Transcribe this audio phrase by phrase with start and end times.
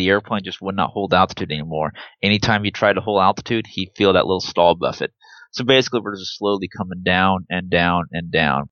[0.00, 1.92] The airplane just would not hold altitude anymore.
[2.22, 5.10] Anytime you tried to hold altitude, he'd feel that little stall buffet.
[5.50, 8.70] So basically, we're just slowly coming down and down and down.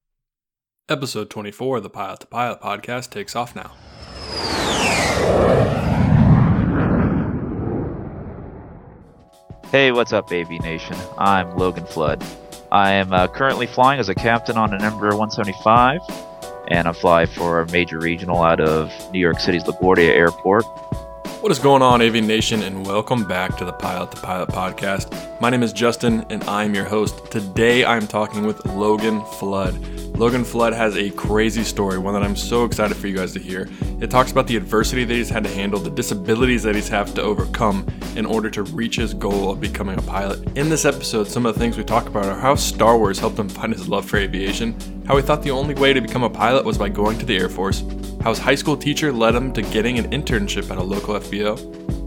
[0.88, 3.74] Episode 24 of the Pilot to Pilot podcast takes off now.
[9.70, 10.96] Hey, what's up, AV Nation?
[11.18, 12.24] I'm Logan Flood.
[12.72, 16.00] I am uh, currently flying as a captain on an Embraer 175,
[16.68, 20.64] and I fly for a major regional out of New York City's LaGuardia Airport.
[21.40, 25.40] What is going on, AV Nation, and welcome back to the Pilot to Pilot podcast.
[25.40, 27.30] My name is Justin, and I'm your host.
[27.30, 29.78] Today, I'm talking with Logan Flood.
[30.18, 33.38] Logan Flood has a crazy story, one that I'm so excited for you guys to
[33.38, 33.68] hear.
[34.00, 37.06] It talks about the adversity that he's had to handle, the disabilities that he's had
[37.14, 40.40] to overcome in order to reach his goal of becoming a pilot.
[40.58, 43.38] In this episode, some of the things we talk about are how Star Wars helped
[43.38, 44.76] him find his love for aviation,
[45.08, 47.36] how he thought the only way to become a pilot was by going to the
[47.36, 47.82] Air Force,
[48.22, 51.56] how his high school teacher led him to getting an internship at a local FBO,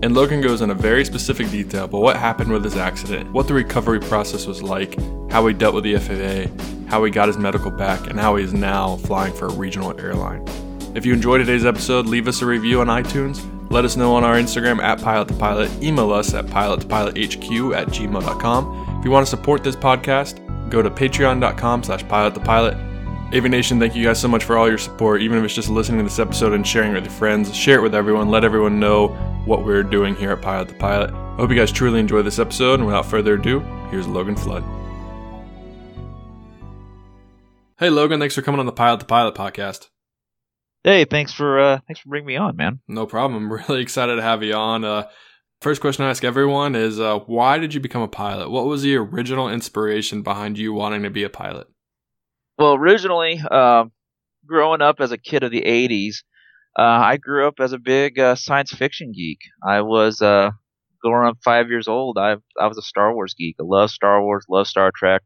[0.04, 3.56] and Logan goes into very specific detail about what happened with his accident, what the
[3.56, 5.00] recovery process was like,
[5.32, 8.44] how he dealt with the FAA, how he got his medical back, and how he
[8.44, 10.46] is now flying for a regional airline.
[10.94, 13.42] If you enjoyed today's episode, leave us a review on iTunes.
[13.72, 15.72] Let us know on our Instagram at Pilot to Pilot.
[15.82, 18.98] Email us at pilot2pilothq at gmail.com.
[19.00, 22.91] If you want to support this podcast, go to patreon.com slash pilot to pilot.
[23.34, 26.00] Aviation, thank you guys so much for all your support, even if it's just listening
[26.00, 27.56] to this episode and sharing it with your friends.
[27.56, 28.30] Share it with everyone.
[28.30, 29.08] Let everyone know
[29.46, 31.12] what we're doing here at Pilot to Pilot.
[31.12, 34.66] I hope you guys truly enjoy this episode, and without further ado, here's Logan Flood.
[37.80, 39.88] Hey Logan, thanks for coming on the Pilot to Pilot podcast.
[40.84, 42.82] Hey, thanks for uh, thanks for bringing me on, man.
[42.90, 43.46] No problem.
[43.46, 44.84] I'm really excited to have you on.
[44.84, 45.08] Uh,
[45.62, 48.50] first question I ask everyone is, uh, why did you become a pilot?
[48.50, 51.68] What was the original inspiration behind you wanting to be a pilot?
[52.58, 53.86] Well, originally, uh,
[54.46, 56.24] growing up as a kid of the '80s,
[56.78, 59.40] uh, I grew up as a big uh, science fiction geek.
[59.68, 60.52] I was uh,
[61.04, 62.18] growing up five years old.
[62.18, 63.56] I I was a Star Wars geek.
[63.60, 65.24] I love Star Wars, love Star Trek.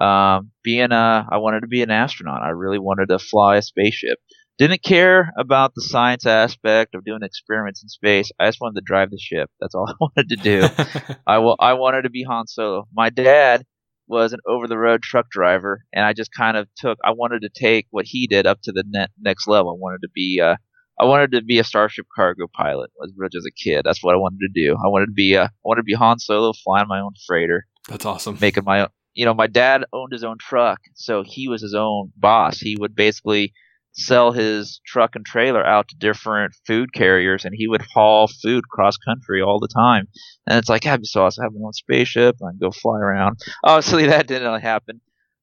[0.00, 2.42] Um, being a, I wanted to be an astronaut.
[2.42, 4.18] I really wanted to fly a spaceship.
[4.58, 8.30] Didn't care about the science aspect of doing experiments in space.
[8.40, 9.50] I just wanted to drive the ship.
[9.60, 10.70] That's all I wanted to do.
[11.26, 12.86] I, w- I wanted to be Han Solo.
[12.92, 13.64] My dad
[14.08, 16.98] was an over the road truck driver, and I just kind of took.
[17.04, 19.70] I wanted to take what he did up to the ne- next level.
[19.70, 20.40] I wanted to be.
[20.42, 20.56] Uh,
[21.00, 23.82] I wanted to be a Starship cargo pilot as much as a kid.
[23.84, 24.72] That's what I wanted to do.
[24.72, 25.36] I wanted to be.
[25.36, 27.66] Uh, I wanted to be Han Solo, flying my own freighter.
[27.88, 28.38] That's awesome.
[28.40, 28.88] Making my own.
[29.14, 32.60] You know, my dad owned his own truck, so he was his own boss.
[32.60, 33.52] He would basically
[33.92, 38.68] sell his truck and trailer out to different food carriers, and he would haul food
[38.68, 40.06] cross country all the time.
[40.46, 41.42] And it's like, I'd be so awesome.
[41.42, 43.38] Have my own spaceship and I can go fly around.
[43.64, 45.00] Obviously, that didn't happen.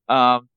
[0.08, 0.50] Um,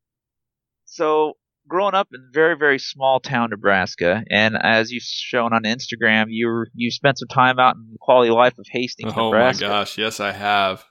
[0.84, 1.34] so
[1.68, 6.46] growing up in very very small town Nebraska, and as you've shown on Instagram, you
[6.48, 9.66] were, you spent some time out in the quality of life of Hastings, oh Nebraska.
[9.66, 10.84] Oh my gosh, yes, I have.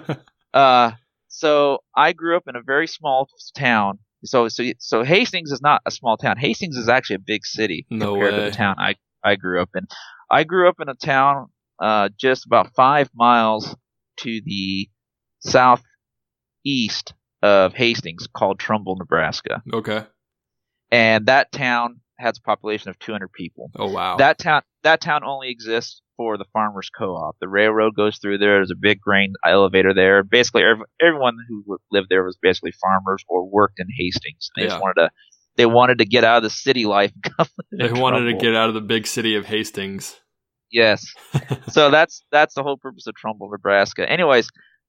[0.54, 0.92] uh,
[1.28, 3.98] so I grew up in a very small town.
[4.24, 6.36] So so so Hastings is not a small town.
[6.38, 9.70] Hastings is actually a big city No compared to the town I I grew up
[9.74, 9.86] in.
[10.30, 11.48] I grew up in a town
[11.80, 13.76] uh, just about five miles
[14.18, 14.88] to the
[15.40, 20.04] southeast of Hastings called Trumbull, Nebraska, okay.
[20.90, 23.70] and that town has a population of 200 people.
[23.76, 24.16] Oh wow.
[24.16, 27.36] That town that town only exists for the farmers co-op.
[27.40, 28.56] The railroad goes through there.
[28.58, 30.22] There's a big grain elevator there.
[30.22, 34.50] Basically, ev- everyone who lived there was basically farmers or worked in Hastings.
[34.56, 34.68] They Yeah.
[34.70, 35.10] just wanted to
[35.56, 37.12] they wanted to get out of the city life.
[37.78, 40.20] they wanted to get out of the big city of Hastings.
[40.70, 41.04] Yes.
[41.68, 44.08] so that's that's the whole purpose of Trumbull, Nebraska.
[44.10, 44.48] Anyways,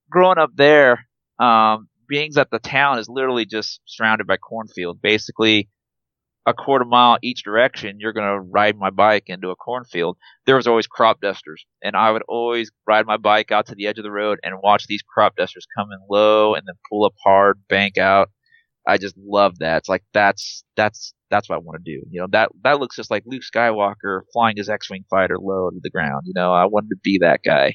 [0.09, 1.05] growing up there,
[1.39, 5.69] um, being that the town is literally just surrounded by cornfield, basically
[6.45, 10.17] a quarter mile each direction, you're gonna ride my bike into a cornfield.
[10.45, 13.87] There was always crop dusters, and I would always ride my bike out to the
[13.87, 17.05] edge of the road and watch these crop dusters come in low and then pull
[17.05, 18.29] up hard, bank out.
[18.87, 19.77] I just love that.
[19.77, 22.05] It's like that's that's that's what I want to do.
[22.11, 25.79] You know that that looks just like Luke Skywalker flying his X-wing fighter low to
[25.81, 26.23] the ground.
[26.25, 27.73] You know, I wanted to be that guy.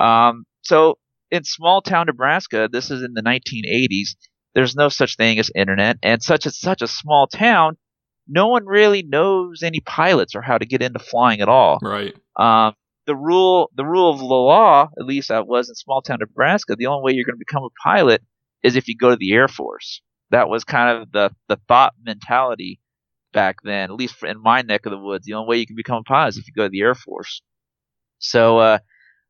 [0.00, 0.98] Um, so
[1.30, 4.16] in small town Nebraska, this is in the 1980s.
[4.54, 7.76] There's no such thing as internet, and such as such a small town,
[8.26, 11.78] no one really knows any pilots or how to get into flying at all.
[11.82, 12.14] Right.
[12.36, 12.74] Um,
[13.06, 16.74] the rule, the rule of the law, at least that was in small town Nebraska,
[16.76, 18.22] the only way you're going to become a pilot
[18.62, 20.00] is if you go to the Air Force.
[20.30, 22.80] That was kind of the the thought mentality
[23.32, 25.26] back then, at least in my neck of the woods.
[25.26, 26.94] The only way you can become a pilot is if you go to the Air
[26.94, 27.42] Force.
[28.18, 28.78] So, uh,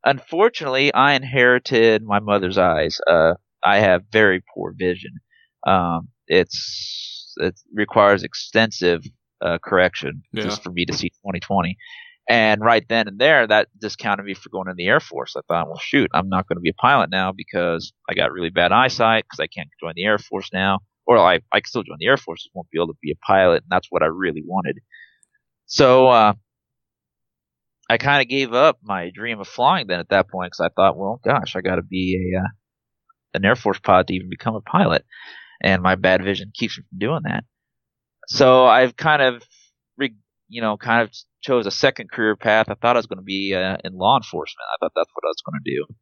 [0.04, 3.00] unfortunately, I inherited my mother's eyes.
[3.06, 5.14] Uh, I have very poor vision.
[5.66, 9.04] Um, it's it requires extensive
[9.44, 10.44] uh, correction Yeah.
[10.44, 11.76] just for me to see 2020.
[12.28, 15.36] And right then and there, that discounted me for going in the Air Force.
[15.36, 18.32] I thought, well, shoot, I'm not going to be a pilot now because I got
[18.32, 20.78] really bad eyesight because I can't join the Air Force now.
[21.06, 23.12] Or I, I can still join the Air Force, just won't be able to be
[23.12, 23.64] a pilot.
[23.64, 24.78] And that's what I really wanted.
[25.66, 26.32] So, uh,
[27.90, 30.72] I kind of gave up my dream of flying then at that point because I
[30.74, 32.48] thought, well, gosh, I got to be a uh,
[33.34, 35.04] an Air Force pilot to even become a pilot,
[35.62, 37.44] and my bad vision keeps me from doing that.
[38.28, 39.42] So I've kind of,
[40.48, 42.66] you know, kind of chose a second career path.
[42.68, 44.66] I thought I was going to be uh, in law enforcement.
[44.72, 45.94] I thought that's what I was going to do.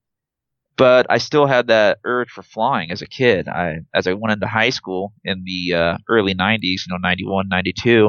[0.77, 3.47] But I still had that urge for flying as a kid.
[3.49, 7.49] I, as I went into high school in the uh, early 90s, you know, 91,
[7.49, 8.07] 92,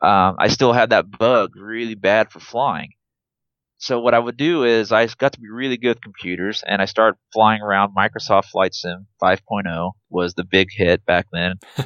[0.00, 2.90] um, I still had that bug really bad for flying.
[3.80, 6.82] So what I would do is I got to be really good with computers, and
[6.82, 7.94] I started flying around.
[7.96, 11.54] Microsoft Flight Sim 5.0 was the big hit back then.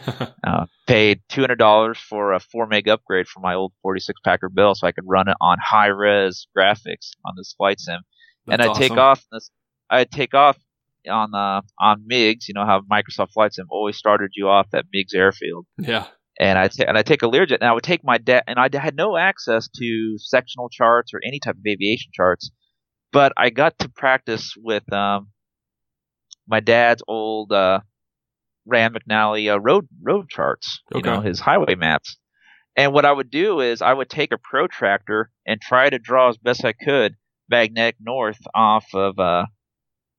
[0.44, 4.86] uh, paid $200 for a 4 meg upgrade for my old 46 Packard Bell, so
[4.86, 8.00] I could run it on high res graphics on this flight sim.
[8.46, 8.82] That's and I'd awesome.
[8.82, 9.50] take off this.
[9.90, 10.56] I'd take off
[11.08, 12.48] on uh, on Meigs.
[12.48, 15.66] You know how Microsoft Flight Sim always started you off at Meigs airfield.
[15.78, 16.06] Yeah
[16.42, 18.58] and I t- and I take a Learjet, and I would take my dad, and
[18.58, 22.50] I had no access to sectional charts or any type of aviation charts,
[23.12, 25.28] but I got to practice with um,
[26.48, 27.80] my dad's old uh,
[28.66, 31.10] Rand McNally uh, road road charts, you okay.
[31.10, 32.16] know, his highway maps.
[32.76, 36.30] And what I would do is I would take a protractor and try to draw
[36.30, 37.14] as best I could
[37.48, 39.44] magnetic north off of uh,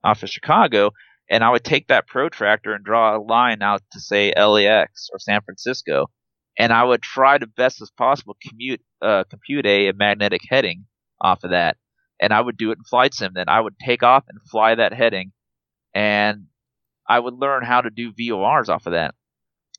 [0.06, 0.92] off of Chicago,
[1.30, 5.20] and I would take that protractor and draw a line out to say LAX or
[5.20, 6.08] San Francisco,
[6.58, 10.86] and I would try to best as possible commute uh, compute a, a magnetic heading
[11.22, 11.78] off of that,
[12.20, 13.32] and I would do it in flight sim.
[13.36, 15.32] Then I would take off and fly that heading,
[15.94, 16.46] and
[17.08, 19.16] I would learn how to do VORs off of that.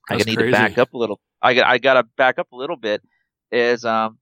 [0.09, 0.53] That's I need crazy.
[0.53, 1.21] to back up a little.
[1.41, 3.03] I got I got to back up a little bit.
[3.53, 4.19] Is um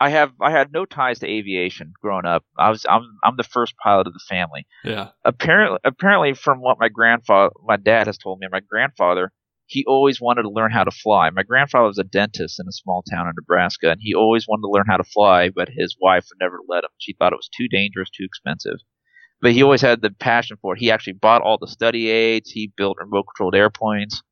[0.00, 2.44] I have I had no ties to aviation growing up.
[2.58, 4.66] I was I'm I'm the first pilot of the family.
[4.84, 5.10] Yeah.
[5.24, 9.32] Apparently apparently from what my grandfather my dad has told me, my grandfather
[9.66, 11.28] he always wanted to learn how to fly.
[11.30, 14.62] My grandfather was a dentist in a small town in Nebraska, and he always wanted
[14.62, 16.90] to learn how to fly, but his wife would never let him.
[16.98, 18.78] She thought it was too dangerous, too expensive.
[19.42, 20.78] But he always had the passion for it.
[20.78, 22.50] He actually bought all the study aids.
[22.50, 24.22] He built remote controlled airplanes.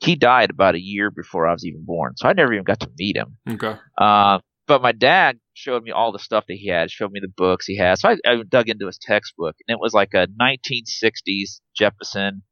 [0.00, 2.80] He died about a year before I was even born, so I never even got
[2.80, 3.38] to meet him.
[3.48, 3.76] Okay.
[3.96, 7.32] Uh, but my dad showed me all the stuff that he had, showed me the
[7.36, 7.98] books he had.
[7.98, 12.42] So I, I dug into his textbook, and it was like a 1960s Jeppesen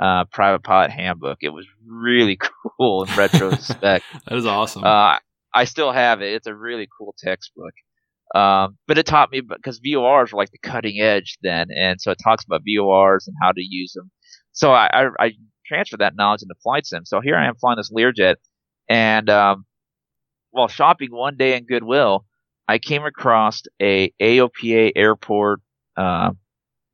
[0.00, 1.38] uh, private pilot handbook.
[1.40, 2.38] It was really
[2.78, 4.04] cool in retrospect.
[4.26, 4.84] that is awesome.
[4.84, 5.18] Uh,
[5.54, 6.34] I still have it.
[6.34, 7.72] It's a really cool textbook.
[8.34, 12.10] Um, but it taught me because VORs were like the cutting edge then, and so
[12.10, 14.10] it talks about VORs and how to use them.
[14.52, 15.32] So I, I, I
[15.66, 17.04] transferred that knowledge into flight sim.
[17.04, 18.36] So here I am flying this Learjet,
[18.88, 19.66] and um,
[20.54, 22.24] while shopping one day in Goodwill,
[22.68, 25.60] I came across a AOPA airport
[25.96, 26.30] uh,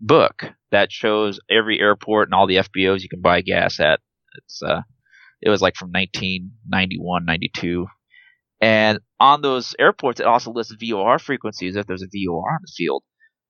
[0.01, 4.01] book that shows every airport and all the FBOs you can buy gas at.
[4.39, 4.81] It's uh,
[5.43, 7.87] it was like from 1991, 92.
[8.63, 12.73] And on those airports, it also lists VOR frequencies if there's a VOR in the
[12.75, 13.03] field.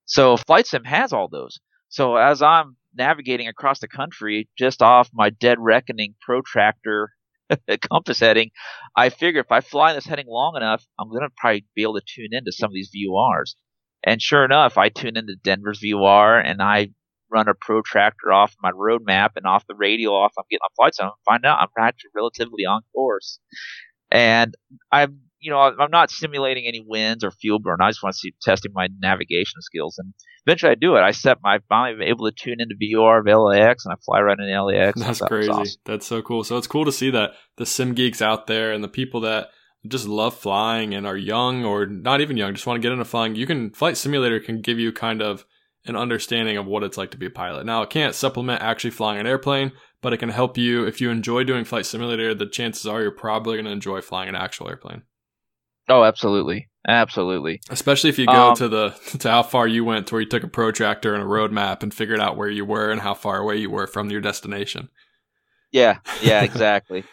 [0.06, 1.60] So Flight Sim has all those.
[1.88, 7.10] So as I'm navigating across the country, just off my Dead Reckoning protractor
[7.90, 8.50] compass heading,
[8.96, 11.94] I figure if I fly this heading long enough, I'm going to probably be able
[11.94, 13.54] to tune into some of these VORs.
[14.04, 16.88] And sure enough, I tune into Denver's VOR and I
[17.30, 20.70] run a protractor off my road map and off the radio off I'm getting on
[20.76, 23.38] flight sim and find out I'm actually relatively on course.
[24.10, 24.54] And
[24.90, 27.78] I'm you know, I'm not simulating any winds or fuel burn.
[27.80, 29.96] I just want to see testing my navigation skills.
[29.98, 30.12] And
[30.46, 31.00] eventually I do it.
[31.00, 34.38] I set my, I'm able to tune into VOR of LAX and I fly right
[34.38, 35.00] into LAX.
[35.00, 35.50] That's crazy.
[35.50, 35.80] Awesome.
[35.84, 36.44] That's so cool.
[36.44, 39.48] So it's cool to see that the sim geeks out there and the people that
[39.88, 43.04] just love flying and are young or not even young, just want to get into
[43.04, 43.34] flying.
[43.34, 45.46] You can, Flight Simulator can give you kind of
[45.86, 47.64] an understanding of what it's like to be a pilot.
[47.64, 50.84] Now, it can't supplement actually flying an airplane, but it can help you.
[50.84, 54.28] If you enjoy doing Flight Simulator, the chances are you're probably going to enjoy flying
[54.28, 55.02] an actual airplane.
[55.90, 57.60] Oh, absolutely, absolutely.
[57.68, 60.28] Especially if you go um, to the to how far you went, to where you
[60.28, 63.12] took a protractor and a road map and figured out where you were and how
[63.12, 64.88] far away you were from your destination.
[65.72, 67.04] Yeah, yeah, exactly.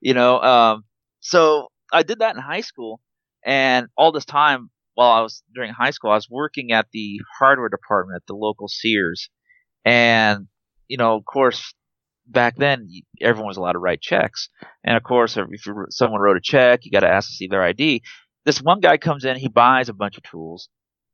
[0.00, 0.84] you know, um,
[1.20, 3.00] so I did that in high school,
[3.44, 7.20] and all this time while I was during high school, I was working at the
[7.38, 9.28] hardware department at the local Sears,
[9.84, 10.46] and
[10.88, 11.74] you know, of course,
[12.26, 12.88] back then
[13.20, 14.48] everyone was allowed to write checks,
[14.84, 15.46] and of course, if
[15.90, 18.02] someone wrote a check, you got to ask to see their ID.
[18.44, 20.68] This one guy comes in, he buys a bunch of tools,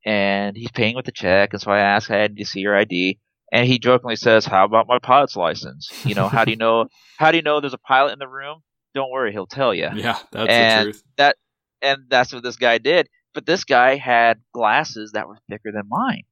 [0.05, 2.77] and he's paying with the check, and so I ask, "Hey, did you see your
[2.77, 3.19] ID?"
[3.53, 5.91] And he jokingly says, "How about my pilot's license?
[6.05, 6.87] You know, how do you know?
[7.19, 8.63] How do you know there's a pilot in the room?
[8.95, 11.03] Don't worry, he'll tell you." Yeah, that's and the truth.
[11.19, 11.37] That
[11.83, 13.09] and that's what this guy did.
[13.35, 16.23] but this guy had glasses that were thicker than mine.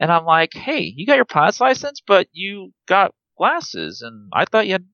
[0.00, 4.44] And I'm like, hey, you got your pilot's license, but you got glasses, and I
[4.44, 4.86] thought you had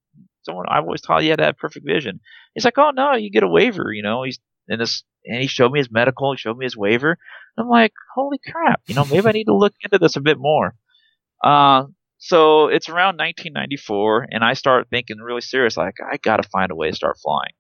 [0.43, 0.67] someone.
[0.69, 2.21] I've always thought you had to have perfect vision.
[2.55, 3.93] He's like, oh no, you get a waiver.
[3.93, 6.33] You know, he's in this, and he showed me his medical.
[6.33, 7.19] He showed me his waiver.
[7.59, 10.39] I'm like, holy crap, you know, maybe I need to look into this a bit
[10.39, 10.75] more.
[11.43, 11.85] Uh,
[12.19, 16.71] so it's around 1994, and I start thinking really serious, like I got to find
[16.71, 17.53] a way to start flying.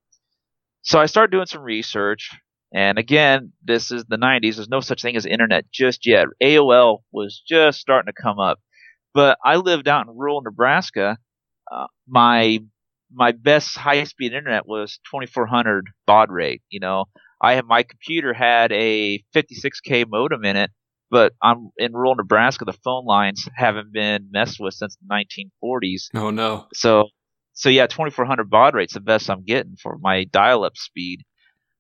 [0.83, 2.31] So I start doing some research,
[2.75, 4.57] and again, this is the 90s.
[4.57, 6.27] There's no such thing as internet just yet.
[6.43, 8.59] AOL was just starting to come up,
[9.15, 11.19] but I lived out in rural Nebraska.
[11.73, 12.59] Uh, my
[13.13, 16.63] my best high speed internet was 2400 baud rate.
[16.71, 17.05] You know,
[17.41, 20.71] I have my computer had a 56k modem in it,
[21.11, 22.65] but I'm in rural Nebraska.
[22.65, 25.07] The phone lines haven't been messed with since the
[25.65, 26.11] 1940s.
[26.15, 26.67] Oh no!
[26.75, 27.09] So,
[27.53, 31.21] so yeah, 2400 baud rate's the best I'm getting for my dial-up speed.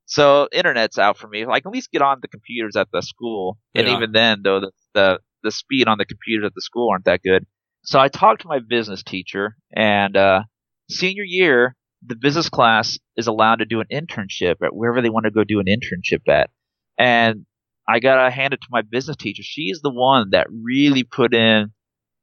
[0.07, 1.45] So internet's out for me.
[1.47, 3.95] I can at least get on the computers at the school, and Yeah.
[3.97, 7.23] even then, though the, the the speed on the computers at the school aren't that
[7.23, 7.47] good.
[7.85, 10.43] So I talked to my business teacher, and uh,
[10.91, 15.25] senior year, the business class is allowed to do an internship at wherever they want
[15.25, 16.51] to go do an internship at.
[16.99, 17.47] And
[17.89, 19.43] I gotta hand it to my business teacher.
[19.45, 21.73] She is the one that really put in.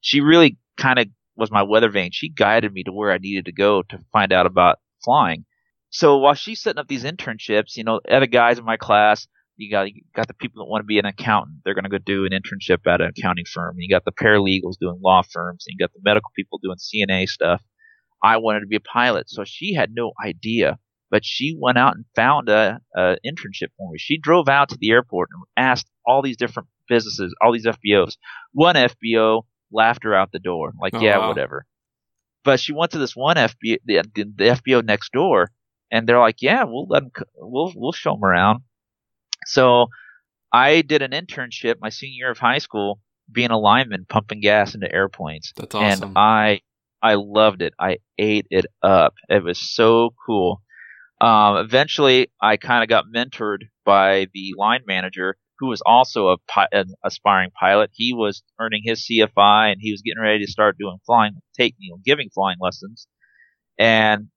[0.01, 2.11] She really kind of was my weather vane.
[2.11, 5.45] She guided me to where I needed to go to find out about flying.
[5.91, 9.27] So while she's setting up these internships, you know, other guys in my class,
[9.57, 11.57] you got you got the people that want to be an accountant.
[11.63, 13.75] They're going to go do an internship at an accounting firm.
[13.77, 17.27] You got the paralegals doing law firms, and you got the medical people doing CNA
[17.27, 17.61] stuff.
[18.23, 20.77] I wanted to be a pilot, so she had no idea.
[21.09, 23.97] But she went out and found a, a internship for me.
[23.97, 28.15] She drove out to the airport and asked all these different businesses, all these FBOs.
[28.53, 29.43] One FBO
[29.73, 31.27] laughed her out the door, like, Oh, yeah, wow.
[31.27, 31.65] whatever.
[32.45, 35.51] But she went to this one FBO, the, the, the FBO next door,
[35.91, 38.61] and they're like, yeah, we'll let 'em c we'll we'll show them around.
[39.45, 39.87] So
[40.51, 42.99] I did an internship my senior year of high school,
[43.31, 46.09] being a lineman, pumping gas into airplanes That's awesome.
[46.09, 46.61] and I
[47.01, 47.73] I loved it.
[47.79, 49.15] I ate it up.
[49.27, 50.61] It was so cool.
[51.19, 56.37] Um, eventually, I kind of got mentored by the line manager, who was also a
[56.47, 57.91] pi- an aspiring pilot.
[57.93, 61.75] He was earning his CFI, and he was getting ready to start doing flying, take
[61.77, 63.07] you know, giving flying lessons.
[63.77, 64.27] And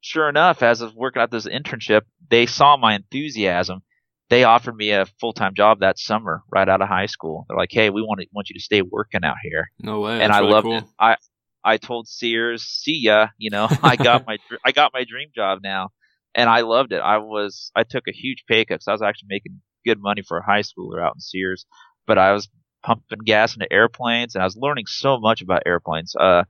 [0.00, 3.82] sure enough, as I was working out this internship, they saw my enthusiasm.
[4.30, 7.44] They offered me a full time job that summer, right out of high school.
[7.48, 10.20] They're like, "Hey, we want to, want you to stay working out here." no way.
[10.20, 10.76] and I really loved cool.
[10.78, 10.84] it.
[10.98, 11.16] I
[11.62, 13.68] I told Sears, "See ya," you know.
[13.82, 15.90] I got my I got my dream job now,
[16.34, 17.00] and I loved it.
[17.00, 20.22] I was I took a huge pay cut because I was actually making good money
[20.26, 21.66] for a high schooler out in Sears,
[22.06, 22.48] but I was
[22.82, 26.14] pumping gas into airplanes, and I was learning so much about airplanes.
[26.18, 26.44] Uh,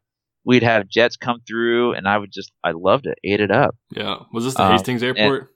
[0.44, 3.74] we'd have jets come through, and I would just I loved it, ate it up.
[3.90, 4.16] Yeah.
[4.32, 5.53] Was this the Um, Hastings Airport?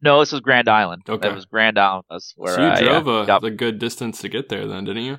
[0.00, 1.02] No, this was Grand Island.
[1.08, 1.26] Okay.
[1.28, 2.04] That was Grand Island.
[2.08, 4.66] That's where so you I, drove uh, a, got a good distance to get there,
[4.66, 5.18] then, didn't you?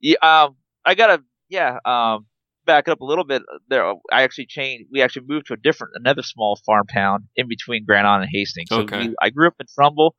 [0.00, 2.26] Yeah, um, I gotta, yeah, um,
[2.66, 3.42] back up a little bit.
[3.68, 4.88] There, I actually changed.
[4.92, 8.30] We actually moved to a different, another small farm town in between Grand Island and
[8.32, 8.68] Hastings.
[8.70, 9.08] So Okay.
[9.08, 10.14] we, I grew up in Trumbull,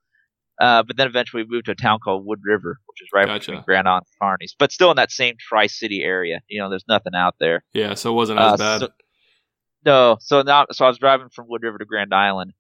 [0.60, 3.26] uh, but then eventually we moved to a town called Wood River, which is right
[3.28, 3.52] Gotcha.
[3.52, 6.42] between Grand Island and Kearney's, but still in that same Tri-City area.
[6.48, 7.64] You know, there's nothing out there.
[7.74, 7.94] Yeah.
[7.94, 8.80] So it wasn't as Uh, bad.
[8.82, 8.90] so-
[9.86, 12.54] No, so now, so I was driving from Wood River to Grand Island,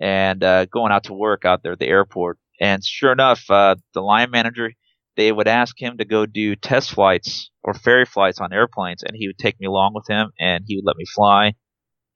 [0.00, 2.38] and uh, going out to work out there at the airport.
[2.60, 4.72] And sure enough, uh, the line manager,
[5.16, 9.12] they would ask him to go do test flights or ferry flights on airplanes, and
[9.16, 11.52] he would take me along with him, and he would let me fly.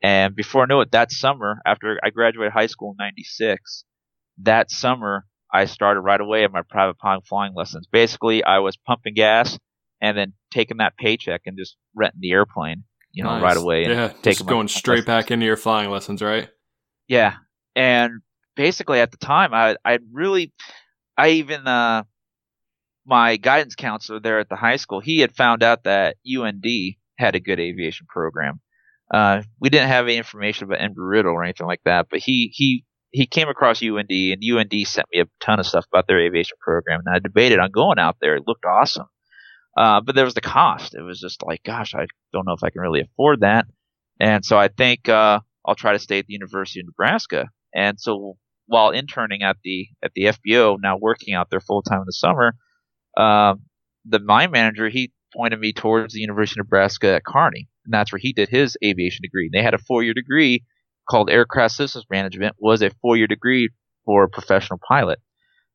[0.02, 3.84] And before I knew it, that summer, after I graduated high school in '96,
[4.42, 7.86] that summer I started right away at my private pilot flying lessons.
[7.90, 9.58] Basically, I was pumping gas
[10.00, 13.42] and then taking that paycheck and just renting the airplane, you know, Nice.
[13.42, 13.86] right away.
[13.86, 14.12] Yeah.
[14.22, 15.06] Just going straight lessons.
[15.06, 16.48] back into your flying lessons, right?
[17.06, 17.34] Yeah,
[17.74, 18.20] and
[18.56, 20.52] basically at the time, I I really,
[21.16, 22.04] I even uh,
[23.06, 26.64] my guidance counselor there at the high school, he had found out that UND
[27.18, 28.60] had a good aviation program.
[29.12, 32.84] Uh, we didn't have any information about Embry-Riddle or anything like that, but he he
[33.10, 36.56] he came across UND, and UND sent me a ton of stuff about their aviation
[36.60, 38.36] program, and I debated on going out there.
[38.36, 39.06] It looked awesome.
[39.76, 40.94] Uh, but there was the cost.
[40.94, 43.66] It was just like, gosh, I don't know if I can really afford that.
[44.20, 47.48] And so I think uh, I'll try to stay at the University of Nebraska.
[47.74, 48.36] And so
[48.66, 52.12] while interning at the at the FBO, now working out there full time in the
[52.12, 52.54] summer,
[53.16, 53.62] um,
[54.04, 58.12] the mine manager he pointed me towards the University of Nebraska at Kearney, and that's
[58.12, 59.50] where he did his aviation degree.
[59.52, 60.64] They had a four year degree
[61.08, 63.70] called Aircraft Systems Management, was a four year degree
[64.04, 65.18] for a professional pilot,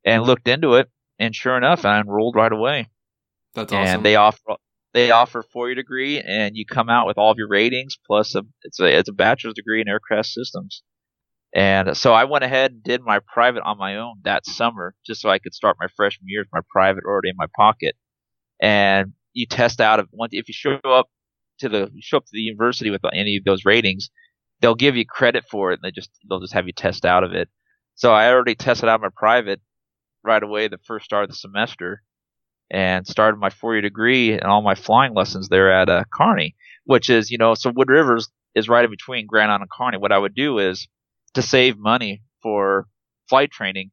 [0.06, 0.90] and looked into it.
[1.20, 2.90] And sure enough, I enrolled right away
[3.56, 3.96] That's awesome.
[3.96, 4.56] and they offer
[4.94, 8.36] they offer four year degree, and you come out with all of your ratings plus
[8.36, 10.84] a it's a it's a bachelor's degree in aircraft systems,
[11.58, 15.22] And so I went ahead and did my private on my own that summer, just
[15.22, 17.96] so I could start my freshman year with my private already in my pocket.
[18.62, 21.08] And you test out of once if you show up
[21.60, 24.12] to the show up to the university with any of those ratings,
[24.62, 27.24] they'll give you credit for it, and they just they'll just have you test out
[27.24, 27.50] of it.
[27.96, 29.60] So I already tested out my private
[30.24, 32.04] right away the first start of the semester,
[32.70, 36.56] and started my four year degree and all my flying lessons there at uh, Kearney,
[36.86, 39.98] which is you know so Wood Rivers is right in between Grand Island and Kearney.
[39.98, 40.88] What I would do is
[41.34, 42.88] to save money for
[43.30, 43.92] flight training,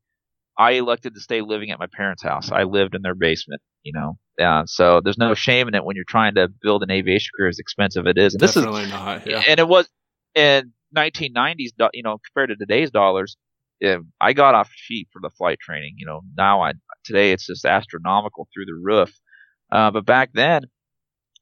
[0.58, 2.50] I elected to stay living at my parents' house.
[2.50, 4.18] I lived in their basement, you know.
[4.40, 7.48] Uh, so there's no shame in it when you're trying to build an aviation career
[7.48, 8.34] as expensive it is.
[8.34, 9.26] And Definitely this is not.
[9.26, 9.42] Yeah.
[9.46, 9.88] and it was
[10.34, 13.36] in 1990s, you know, compared to today's dollars.
[13.80, 15.94] Yeah, I got off cheap for the flight training.
[15.98, 16.72] You know, now I
[17.04, 19.12] today it's just astronomical through the roof.
[19.70, 20.62] Uh, but back then,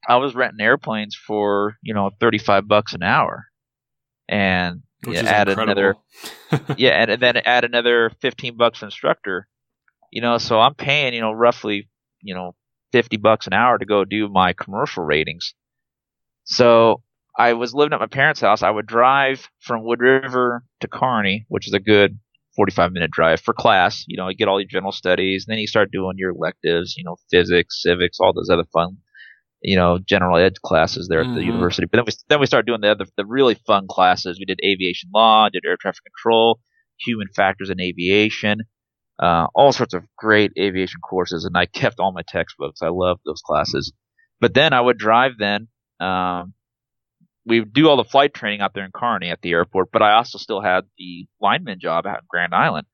[0.07, 3.45] I was renting airplanes for you know 35 bucks an hour,
[4.27, 6.01] and Which yeah, add incredible.
[6.51, 9.47] another yeah, and, and then add another 15 bucks for instructor.
[10.11, 11.89] You know, so I'm paying you know roughly
[12.21, 12.55] you know
[12.91, 15.53] 50 bucks an hour to go do my commercial ratings.
[16.45, 17.01] So
[17.37, 18.61] I was living at my parents' house.
[18.61, 22.19] I would drive from Wood River to Kearney, which is a good
[22.55, 24.05] 45 minute drive for class.
[24.07, 26.95] You know, you get all your general studies, and then you start doing your electives,
[26.95, 28.97] you know, physics, civics, all those other fun,
[29.63, 31.45] you know, general ed classes there at the Mhm.
[31.47, 31.87] university.
[31.87, 34.39] But then we then we started doing the other the really fun classes.
[34.39, 36.59] We did aviation law, did air traffic control,
[36.99, 38.61] human factors in aviation,
[39.19, 42.81] uh, all sorts of great aviation courses, and I kept all my textbooks.
[42.81, 43.93] I loved those classes.
[44.41, 45.67] But then I would drive then.
[45.99, 46.53] Um,
[47.45, 50.01] we would do all the flight training out there in Kearney at the airport, but
[50.01, 52.87] I also still had the lineman job out in Grand Island.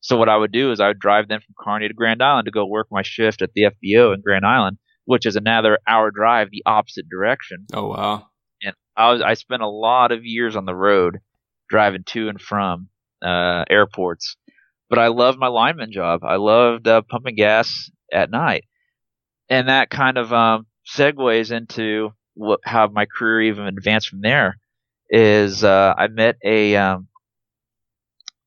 [0.00, 2.46] So what I would do is I would drive then from Kearney to Grand Island
[2.46, 6.10] to go work my shift at the FBO in Grand Island, which is another hour
[6.10, 7.66] drive the opposite direction.
[7.72, 8.26] oh wow.
[8.62, 11.20] And I was I spent a lot of years on the road
[11.68, 12.88] driving to and from
[13.22, 14.36] uh, airports.
[14.88, 16.24] But I loved my lineman job.
[16.24, 18.64] I loved uh, pumping gas at night,
[19.48, 24.56] and that kind of um, segues into what, how my career even advanced from there.
[25.08, 27.08] Is uh, I met a um,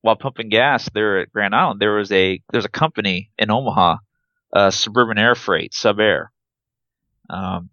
[0.01, 1.79] while pumping gas there at Grand Island.
[1.79, 3.97] There was a there's a company in Omaha,
[4.53, 6.31] uh, Suburban Air Freight, Sub Air.
[7.29, 7.69] Um,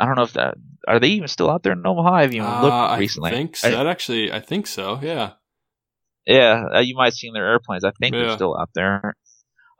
[0.00, 0.54] I don't know if that
[0.86, 2.12] are they even still out there in Omaha?
[2.14, 3.30] I haven't even Uh, looked I recently.
[3.30, 3.70] think I- so.
[3.70, 4.98] That actually, I think so.
[5.02, 5.32] Yeah.
[6.26, 7.84] yeah, uh, you might have seen their airplanes.
[7.84, 8.22] I think Yeah.
[8.22, 9.14] they're still out there.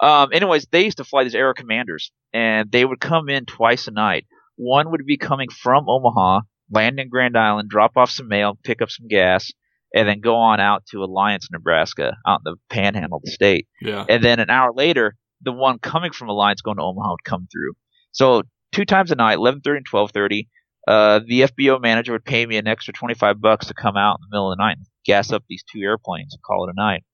[0.01, 3.89] Um, anyways, they used to fly these Aero Commanders, and they would come in twice
[3.89, 4.27] a night.
[4.57, 8.81] One would be coming from Omaha, land in Grand Island, drop off some mail, pick
[8.83, 9.51] up some gas,
[9.95, 13.67] and then go on out to Alliance, Nebraska, out in the panhandle of the state.
[13.81, 14.05] Yeah.
[14.09, 17.47] And then an hour later, the one coming from Alliance going to Omaha would come
[17.51, 17.73] through.
[18.13, 20.49] So two times a night, eleven thirty and twelve thirty.
[20.87, 24.19] Uh, the FBO manager would pay me an extra twenty five bucks to come out
[24.19, 26.73] in the middle of the night and gas up these two airplanes and call it
[26.73, 27.05] a night.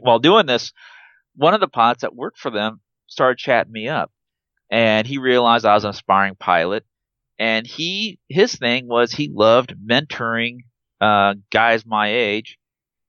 [0.00, 0.72] While doing this,
[1.34, 4.10] one of the pilots that worked for them started chatting me up,
[4.70, 6.84] and he realized I was an aspiring pilot.
[7.38, 10.58] And he his thing was he loved mentoring
[11.00, 12.58] uh, guys my age,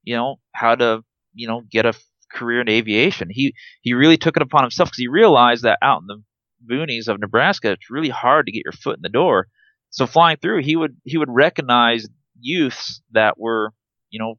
[0.04, 1.02] you know, how to
[1.34, 1.94] you know get a
[2.32, 3.28] career in aviation.
[3.30, 6.22] He he really took it upon himself because he realized that out in the
[6.64, 9.46] boonies of Nebraska, it's really hard to get your foot in the door.
[9.90, 12.06] So flying through, he would he would recognize
[12.38, 13.72] youths that were
[14.10, 14.34] you know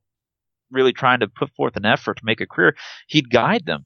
[0.71, 2.75] really trying to put forth an effort to make a career.
[3.07, 3.85] He'd guide them,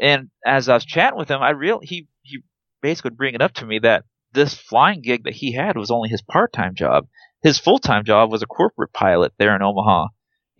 [0.00, 2.42] and as I was chatting with him, I real he he
[2.80, 5.90] basically would bring it up to me that this flying gig that he had was
[5.90, 7.06] only his part time job.
[7.42, 10.08] His full time job was a corporate pilot there in Omaha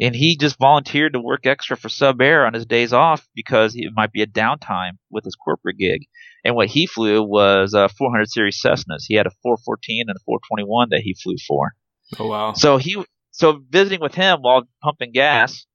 [0.02, 3.76] and he just volunteered to work extra for Sub Air on his days off because
[3.76, 6.06] it might be a downtime with his corporate gig.
[6.44, 9.04] And what he flew was uh, 400 series Cessnas.
[9.06, 11.70] He had a 414 and a 421 that he flew for.
[12.18, 12.52] Oh wow.
[12.52, 15.66] So he, so visiting with him while pumping gas,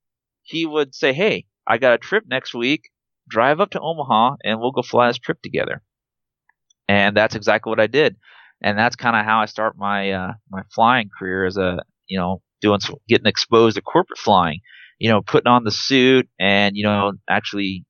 [0.44, 2.90] he would say, "Hey, I got a trip next week.
[3.30, 5.82] Drive up to Omaha and we'll go fly this trip together."
[6.90, 8.18] And that's exactly what I did.
[8.62, 12.20] And that's kind of how I start my uh, my flying career as a you
[12.20, 14.60] know doing some, getting exposed to corporate flying,
[15.00, 17.86] you know, putting on the suit and you know actually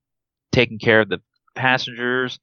[0.51, 1.19] taking care of the
[1.56, 2.39] passengers,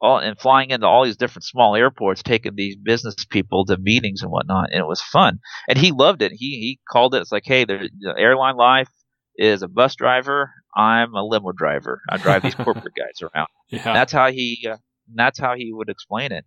[0.00, 4.22] all and flying into all these different small airports, taking these business people to meetings
[4.22, 5.40] and whatnot, and it was fun.
[5.68, 6.32] And he loved it.
[6.32, 7.20] He he called it.
[7.20, 8.88] It's like, hey, the airline life
[9.36, 10.52] is a bus driver.
[10.76, 12.00] I'm a limo driver.
[12.08, 13.48] I drive these corporate guys around.
[13.68, 13.92] Yeah.
[13.92, 14.66] That's how he.
[14.70, 14.76] Uh,
[15.12, 16.44] that's how he would explain it.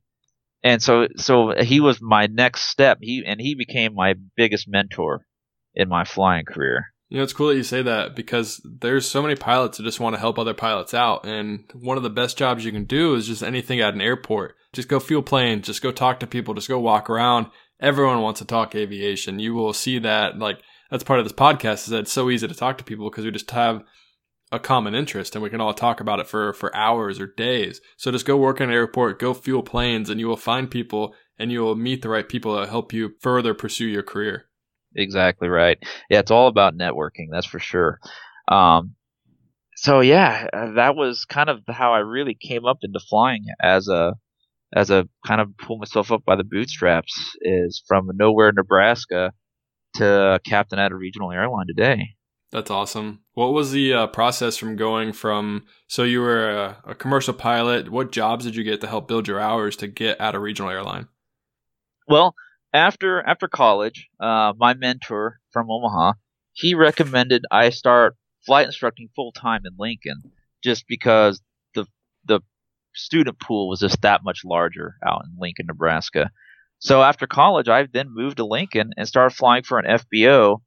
[0.64, 3.00] And so, so he was my next step.
[3.02, 5.26] He and he became my biggest mentor
[5.76, 6.94] in my flying career.
[7.10, 10.00] You know, it's cool that you say that because there's so many pilots that just
[10.00, 11.26] want to help other pilots out.
[11.26, 14.56] And one of the best jobs you can do is just anything at an airport.
[14.72, 17.48] Just go fuel planes, just go talk to people, just go walk around.
[17.80, 19.40] Everyone wants to talk aviation.
[19.40, 22.48] You will see that like that's part of this podcast is that it's so easy
[22.48, 23.84] to talk to people because we just have
[24.54, 27.82] a common interest and we can all talk about it for for hours or days.
[27.98, 31.16] So just go work in an airport, go fuel planes, and you will find people
[31.40, 34.46] and you will meet the right people that help you further pursue your career.
[34.96, 35.80] Exactly right.
[36.10, 37.28] Yeah, it's all about networking.
[37.32, 38.00] That's for sure.
[38.48, 38.96] Um,
[39.76, 43.88] so yeah, uh, that was kind of how I really came up into flying as
[43.88, 44.14] a
[44.76, 49.32] as a kind of pull myself up by the bootstraps is from nowhere Nebraska
[49.96, 52.16] to captain at a regional airline today.
[52.54, 53.22] That's awesome.
[53.34, 57.90] What was the uh, process from going from so you were a, a, commercial pilot?
[57.90, 60.70] What jobs did you get to help build your hours to get at a regional
[60.70, 61.08] airline?
[62.08, 62.36] Well,
[62.72, 66.14] after after college, uh, my mentor from Omaha,
[66.52, 70.22] he recommended I start flight instructing full time in Lincoln,
[70.64, 71.42] just because
[71.74, 71.88] the
[72.26, 72.42] the
[72.94, 76.30] student pool was just that much larger out in Lincoln, Nebraska.
[76.78, 80.60] So after college, I then moved to Lincoln and started flying for an FBO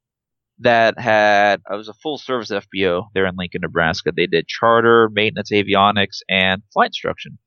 [0.59, 4.11] that had it was a full service FBO there in Lincoln, Nebraska.
[4.15, 7.37] They did charter, maintenance, avionics, and flight instruction.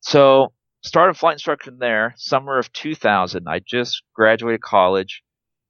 [0.00, 3.46] So started flight instruction there, summer of 2000.
[3.48, 5.22] I just graduated college.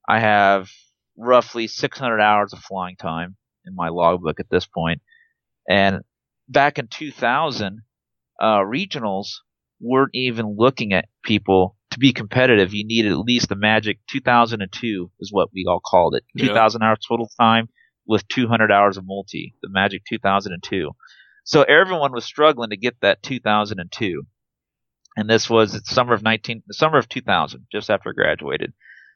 [0.09, 0.71] I have
[1.17, 5.01] roughly 600 hours of flying time in my logbook at this point.
[5.69, 6.01] And
[6.49, 7.83] back in 2000,
[8.41, 9.29] uh, regionals
[9.81, 12.75] weren't even looking at people to be competitive.
[12.75, 16.25] You needed at least the magic 2002 is what we all called it.
[16.35, 16.49] Yeah.
[16.49, 17.69] 2000 hours total time
[18.07, 20.91] with 200 hours of multi, the magic 2002.
[21.45, 24.23] So everyone was struggling to get that 2002
[25.17, 28.73] and this was the summer of 19 the summer of 2000 just after I graduated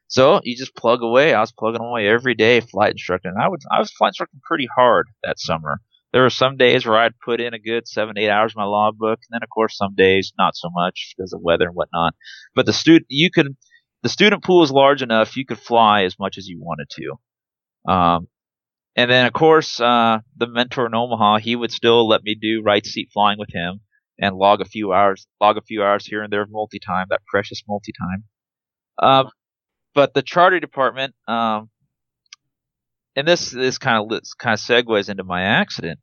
[0.09, 3.49] so you just plug away i was plugging away every day flight instructing and i
[3.49, 5.81] was i was flight instructing pretty hard that summer
[6.17, 8.67] there were some days where i'd put in a good seven eight hours in my
[8.67, 12.15] logbook and then of course some days not so much because of weather and whatnot
[12.55, 13.55] but the student you could
[14.03, 17.93] the student pool is large enough you could fly as much as you wanted to
[17.93, 18.29] um,
[18.97, 22.63] and then of course uh, the mentor in omaha he would still let me do
[22.65, 23.81] right seat flying with him
[24.19, 27.07] and log a few hours, log a few hours here and there of multi time,
[27.11, 28.25] that precious multi time.
[28.99, 29.31] Um,
[29.95, 31.71] but the charter department, um,
[33.15, 36.01] and this this kind of kind of segues into my accident.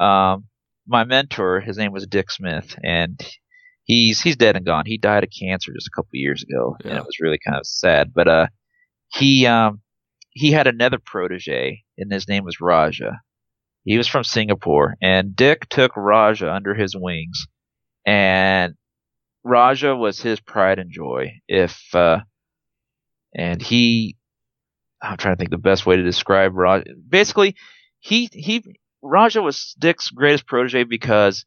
[0.00, 0.46] Um,
[0.86, 3.20] my mentor, his name was Dick Smith, and
[3.84, 4.84] he's he's dead and gone.
[4.86, 6.90] He died of cancer just a couple years ago, yeah.
[6.90, 8.12] and it was really kind of sad.
[8.14, 8.46] But uh,
[9.12, 9.82] he um,
[10.30, 13.20] he had another protege, and his name was Raja.
[13.84, 17.46] He was from Singapore, and Dick took Raja under his wings,
[18.06, 18.74] and
[19.44, 21.34] Raja was his pride and joy.
[21.46, 22.20] If uh,
[23.34, 24.16] and he,
[25.02, 26.84] I'm trying to think the best way to describe Raja.
[27.08, 27.54] Basically,
[28.00, 28.64] he he
[29.02, 31.44] Raja was Dick's greatest protege because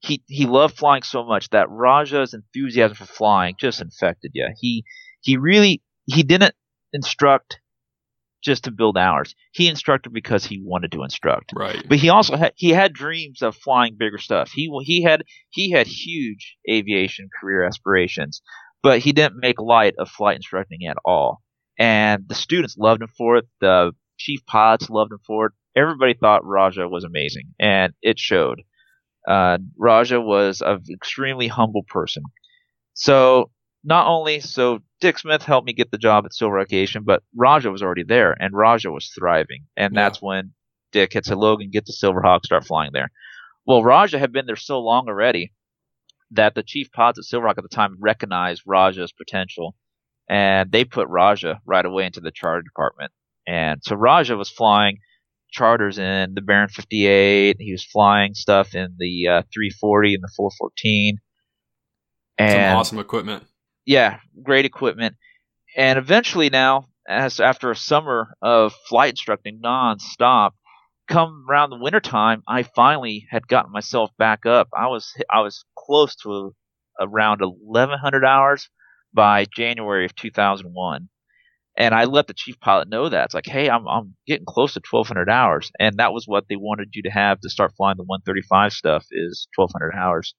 [0.00, 4.48] he he loved flying so much that Raja's enthusiasm for flying just infected you.
[4.60, 4.84] He
[5.22, 6.54] he really he didn't
[6.92, 7.60] instruct
[8.42, 9.34] just to build hours.
[9.52, 11.52] He instructed because he wanted to instruct.
[11.56, 11.82] Right.
[11.88, 14.50] But he also had he had dreams of flying bigger stuff.
[14.52, 18.42] He he had he had huge aviation career aspirations,
[18.82, 21.40] but he didn't make light of flight instructing at all.
[21.78, 23.46] And the students loved him for it.
[23.60, 25.52] The chief pilots loved him for it.
[25.76, 28.62] Everybody thought Raja was amazing, and it showed.
[29.26, 32.22] Uh, Raja was an extremely humble person.
[32.92, 33.50] So
[33.82, 37.70] not only so Dick Smith helped me get the job at Silver Aviation, but Raja
[37.70, 40.02] was already there, and Raja was thriving, and yeah.
[40.02, 40.52] that's when
[40.92, 43.10] Dick had said, "Logan, get to Silverhawk, start flying there."
[43.66, 45.52] Well, Raja had been there so long already
[46.30, 49.74] that the chief pilots at Silverhawk at the time recognized Raja's potential,
[50.28, 53.12] and they put Raja right away into the charter department.
[53.46, 54.98] And so Raja was flying
[55.54, 57.56] charters in the Baron 58.
[57.58, 61.18] He was flying stuff in the uh, 340 and the 414.
[62.36, 63.44] And Some awesome equipment
[63.84, 65.16] yeah, great equipment.
[65.76, 70.52] And eventually now, as after a summer of flight instructing nonstop,
[71.08, 74.68] come around the wintertime, I finally had gotten myself back up.
[74.76, 76.54] I was I was close to
[77.00, 78.68] around 1100 hours
[79.12, 81.08] by January of 2001.
[81.76, 83.24] And I let the chief pilot know that.
[83.26, 86.56] It's like, hey, I'm I'm getting close to 1200 hours, and that was what they
[86.56, 90.34] wanted you to have to start flying the 135 stuff is 1200 hours.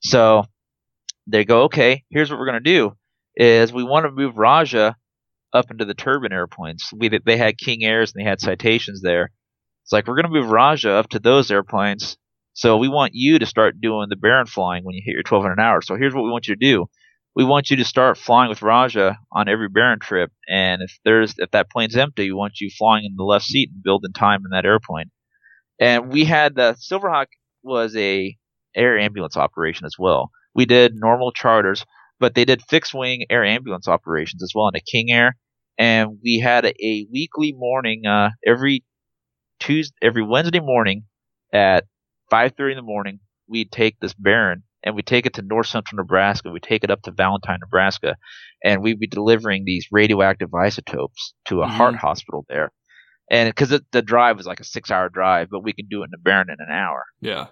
[0.00, 0.44] So
[1.26, 2.92] they go, okay, here's what we're going to do
[3.36, 4.96] is we want to move Raja
[5.52, 6.90] up into the turbine airplanes.
[6.96, 9.30] We they had King Airs and they had citations there.
[9.84, 12.16] It's like we're going to move Raja up to those airplanes.
[12.52, 15.60] So we want you to start doing the Baron flying when you hit your 1200
[15.60, 15.86] hours.
[15.86, 16.86] So here's what we want you to do.
[17.36, 21.34] We want you to start flying with Raja on every Baron trip, and if there's
[21.38, 24.42] if that plane's empty, we want you flying in the left seat and building time
[24.44, 25.10] in that airplane.
[25.78, 27.26] And we had the Silverhawk
[27.62, 28.36] was a
[28.74, 31.84] air ambulance operation as well we did normal charters,
[32.18, 35.36] but they did fixed wing air ambulance operations as well in a King Air
[35.78, 38.84] and we had a, a weekly morning uh, every
[39.58, 41.04] Tuesday, every Wednesday morning
[41.52, 41.86] at
[42.30, 43.20] 5:30 in the morning.
[43.48, 46.50] We'd take this Baron and we take it to north central Nebraska.
[46.50, 48.16] We take it up to Valentine, Nebraska,
[48.64, 51.76] and we'd be delivering these radioactive isotopes to a mm-hmm.
[51.76, 52.72] heart hospital there.
[53.30, 56.06] And because the drive was like a six hour drive, but we can do it
[56.06, 57.04] in the Baron in an hour.
[57.20, 57.46] Yeah.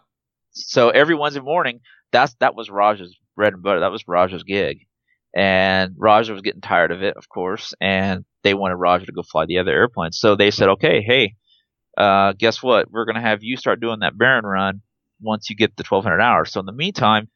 [0.52, 3.80] So every Wednesday morning, that's that was Raj's bread and butter.
[3.80, 4.78] That was Raj's gig.
[5.36, 9.22] And Raja was getting tired of it, of course, and they wanted Raja to go
[9.22, 10.18] fly the other airplanes.
[10.18, 11.34] So they said, okay, hey,
[11.96, 12.90] uh, guess what?
[12.90, 14.80] We're going to have you start doing that Baron run
[15.20, 16.52] once you get the 1200 hours.
[16.52, 17.28] So in the meantime,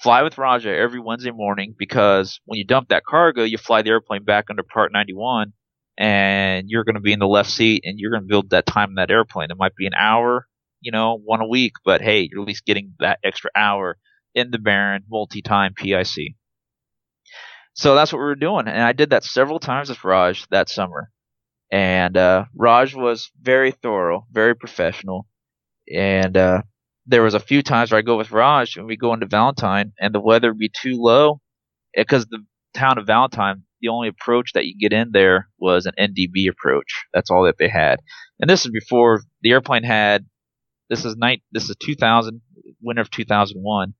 [0.00, 3.90] fly with Raja every Wednesday morning because when you dump that cargo, you fly the
[3.90, 5.52] airplane back under Part 91
[5.98, 8.66] and you're going to be in the left seat and you're going to build that
[8.66, 9.50] time in that airplane.
[9.50, 10.46] It might be an hour,
[10.80, 13.98] you know, one a week, but hey, you're at least getting that extra hour
[14.34, 16.34] in the Baron multi-time PIC.
[17.74, 20.68] So that's what we were doing, and I did that several times with Raj that
[20.68, 21.10] summer.
[21.70, 25.26] And uh, Raj was very thorough, very professional,
[25.92, 26.62] and uh,
[27.10, 29.92] there was a few times where I go with Raj and we go into Valentine,
[30.00, 31.40] and the weather would be too low
[31.94, 35.94] because the town of Valentine, the only approach that you get in there was an
[35.98, 37.04] NDB approach.
[37.12, 37.98] That's all that they had,
[38.38, 40.26] and this is before the airplane had.
[40.88, 41.42] This is night.
[41.52, 42.40] This is 2000,
[42.82, 43.94] winter of 2001.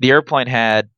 [0.00, 0.90] The airplane had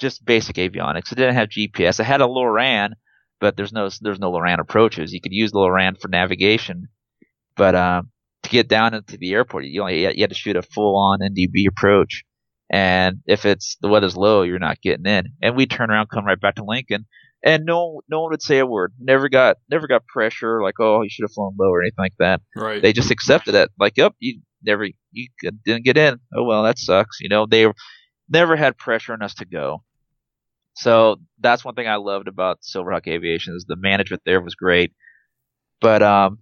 [0.00, 1.12] just basic avionics.
[1.12, 2.00] It didn't have GPS.
[2.00, 2.92] It had a Loran,
[3.40, 5.12] but there's no there's no Loran approaches.
[5.12, 6.88] You could use the Loran for navigation,
[7.56, 8.10] but um,
[8.54, 11.68] get down into the airport, you only you had to shoot a full on NDB
[11.68, 12.24] approach.
[12.70, 15.26] And if it's the weather's low, you're not getting in.
[15.42, 17.06] And we turn around, come right back to Lincoln,
[17.44, 18.94] and no no one would say a word.
[18.98, 22.16] Never got never got pressure like oh you should have flown low or anything like
[22.18, 22.40] that.
[22.56, 22.80] Right.
[22.80, 25.28] They just accepted it like yep you never you
[25.64, 26.18] didn't get in.
[26.34, 27.20] Oh well that sucks.
[27.20, 27.66] You know they
[28.28, 29.82] never had pressure on us to go.
[30.76, 34.92] So that's one thing I loved about Silverhawk Aviation is the management there was great.
[35.80, 36.38] But um,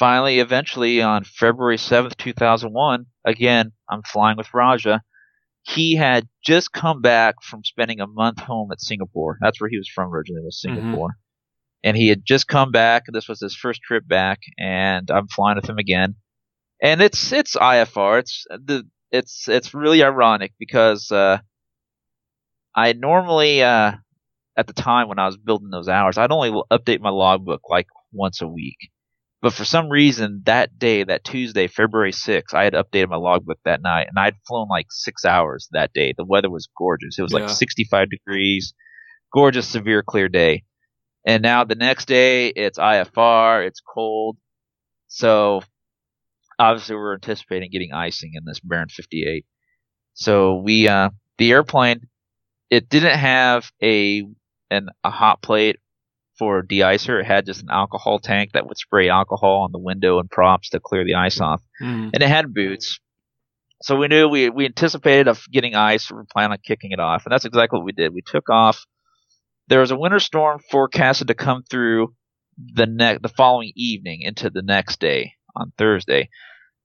[0.00, 5.02] finally, eventually on February 7th, 2001, again, I'm flying with Raja.
[5.62, 9.36] He had just come back from spending a month home at Singapore.
[9.42, 10.80] That's where he was from originally, was mm-hmm.
[10.80, 11.08] Singapore.
[11.08, 11.88] Mm-hmm.
[11.88, 13.04] And he had just come back.
[13.12, 16.16] This was his first trip back, and I'm flying with him again.
[16.82, 18.20] And it's it's IFR.
[18.20, 21.38] It's the it's it's really ironic because uh,
[22.74, 23.92] I normally, uh,
[24.56, 27.86] at the time when I was building those hours, I'd only update my logbook like
[28.12, 28.76] once a week.
[29.42, 33.58] But for some reason, that day, that Tuesday, February 6th, I had updated my logbook
[33.64, 36.12] that night, and I'd flown like six hours that day.
[36.16, 37.18] The weather was gorgeous.
[37.18, 37.40] It was yeah.
[37.40, 38.74] like 65 degrees,
[39.32, 40.64] gorgeous, severe, clear day.
[41.24, 44.36] And now the next day, it's IFR, it's cold.
[45.08, 45.62] So
[46.58, 49.46] obviously, we're anticipating getting icing in this Baron 58.
[50.12, 52.08] So we, uh, the airplane
[52.70, 54.22] it didn't have a
[54.70, 55.76] an a hot plate
[56.40, 57.20] for deicer.
[57.20, 60.70] It had just an alcohol tank that would spray alcohol on the window and props
[60.70, 62.10] to clear the ice off, mm.
[62.12, 62.98] and it had boots.
[63.82, 66.10] So we knew we we anticipated of getting ice.
[66.10, 68.14] We were planning on kicking it off, and that's exactly what we did.
[68.14, 68.86] We took off.
[69.68, 72.14] There was a winter storm forecasted to come through
[72.74, 76.30] the ne- the following evening into the next day on Thursday.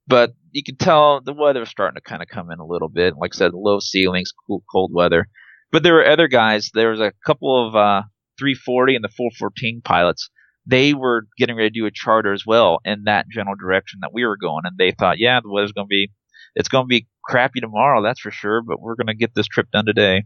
[0.05, 2.89] But you could tell the weather was starting to kind of come in a little
[2.89, 3.15] bit.
[3.17, 5.29] Like I said, low ceilings, cool, cold weather.
[5.71, 6.69] But there were other guys.
[6.73, 8.03] There was a couple of uh,
[8.39, 10.29] 340 and the 414 pilots.
[10.65, 14.13] They were getting ready to do a charter as well in that general direction that
[14.13, 16.11] we were going, and they thought, yeah, the weather's going to be,
[16.55, 19.47] it's going to be crappy tomorrow, that's for sure, but we're going to get this
[19.47, 20.23] trip done today.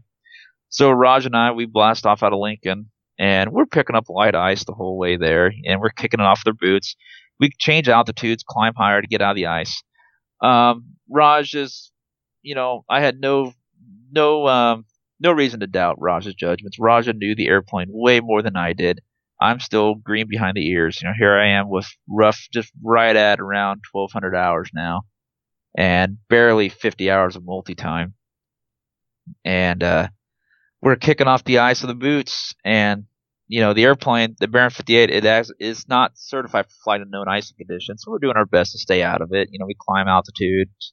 [0.70, 4.34] So Raj and I, we blast off out of Lincoln, and we're picking up light
[4.34, 6.96] ice the whole way there, and we're kicking it off their boots.
[7.38, 9.82] We change altitudes, climb higher to get out of the ice.
[10.42, 11.92] Um, Raj is,
[12.42, 13.52] you know, I had no
[14.12, 14.84] no um,
[15.20, 16.78] no reason to doubt Raja's judgments.
[16.78, 19.00] Raja knew the airplane way more than I did.
[19.40, 21.00] I'm still green behind the ears.
[21.00, 25.02] You know, here I am with rough, just right at around 1,200 hours now,
[25.76, 28.14] and barely 50 hours of multi time.
[29.44, 30.08] And uh,
[30.82, 33.04] we're kicking off the ice of the boots, and
[33.48, 37.10] you know, the airplane, the Baron 58, it has, is not certified for flight in
[37.10, 39.48] known icing conditions, so we're doing our best to stay out of it.
[39.50, 40.92] You know, we climb altitudes,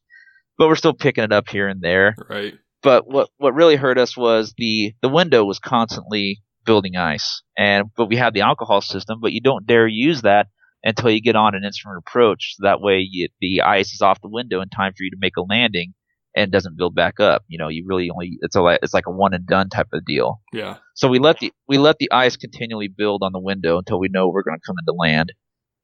[0.58, 2.16] but we're still picking it up here and there.
[2.30, 2.56] Right.
[2.84, 7.86] But what what really hurt us was the the window was constantly building ice, and
[7.96, 10.48] but we had the alcohol system, but you don't dare use that
[10.84, 12.56] until you get on an instrument approach.
[12.56, 15.18] So that way, you, the ice is off the window in time for you to
[15.20, 15.94] make a landing
[16.36, 17.44] and doesn't build back up.
[17.48, 20.06] You know, you really only it's a it's like a one and done type of
[20.06, 20.42] deal.
[20.54, 20.78] Yeah.
[20.94, 24.08] So we let the we let the ice continually build on the window until we
[24.08, 25.34] know we're going to come into land.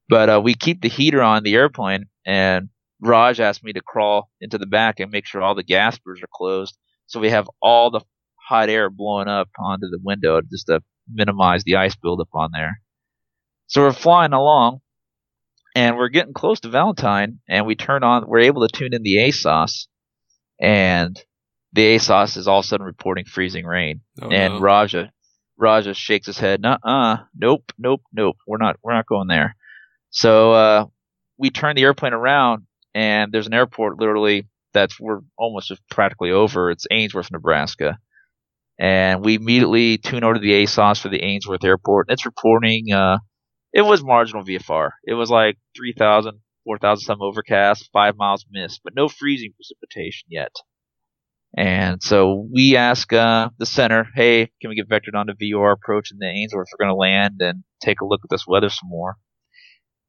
[0.10, 2.70] But uh, we keep the heater on the airplane, and
[3.02, 6.30] Raj asked me to crawl into the back and make sure all the gaspers are
[6.34, 6.78] closed.
[7.14, 8.02] So we have all the
[8.50, 12.82] hot air blowing up onto the window just to minimize the ice buildup on there.
[13.68, 14.80] So we're flying along,
[15.76, 18.28] and we're getting close to Valentine, and we turn on.
[18.28, 19.86] We're able to tune in the ASOS,
[20.60, 21.22] and
[21.72, 24.02] the ASOS is all of a sudden reporting freezing rain.
[24.20, 24.60] Oh, and no.
[24.60, 25.12] Raja,
[25.56, 26.66] Raja shakes his head.
[26.66, 28.38] Uh, uh, nope, nope, nope.
[28.48, 29.56] We're not, we're not going there.
[30.10, 30.86] So uh,
[31.38, 36.72] we turn the airplane around, and there's an airport literally that's we're almost practically over.
[36.72, 37.98] It's Ainsworth, Nebraska,
[38.80, 42.92] and we immediately tune over to the ASOS for the Ainsworth Airport, and it's reporting.
[42.92, 43.20] Uh,
[43.74, 44.92] it was marginal VFR.
[45.04, 50.52] It was like 3,000, 4,000 some overcast, five miles missed, but no freezing precipitation yet.
[51.56, 56.12] And so we ask uh, the center, hey, can we get vectored onto VOR approach
[56.12, 56.68] in the Ainsworth?
[56.72, 59.18] We're going to land and take a look at this weather some more.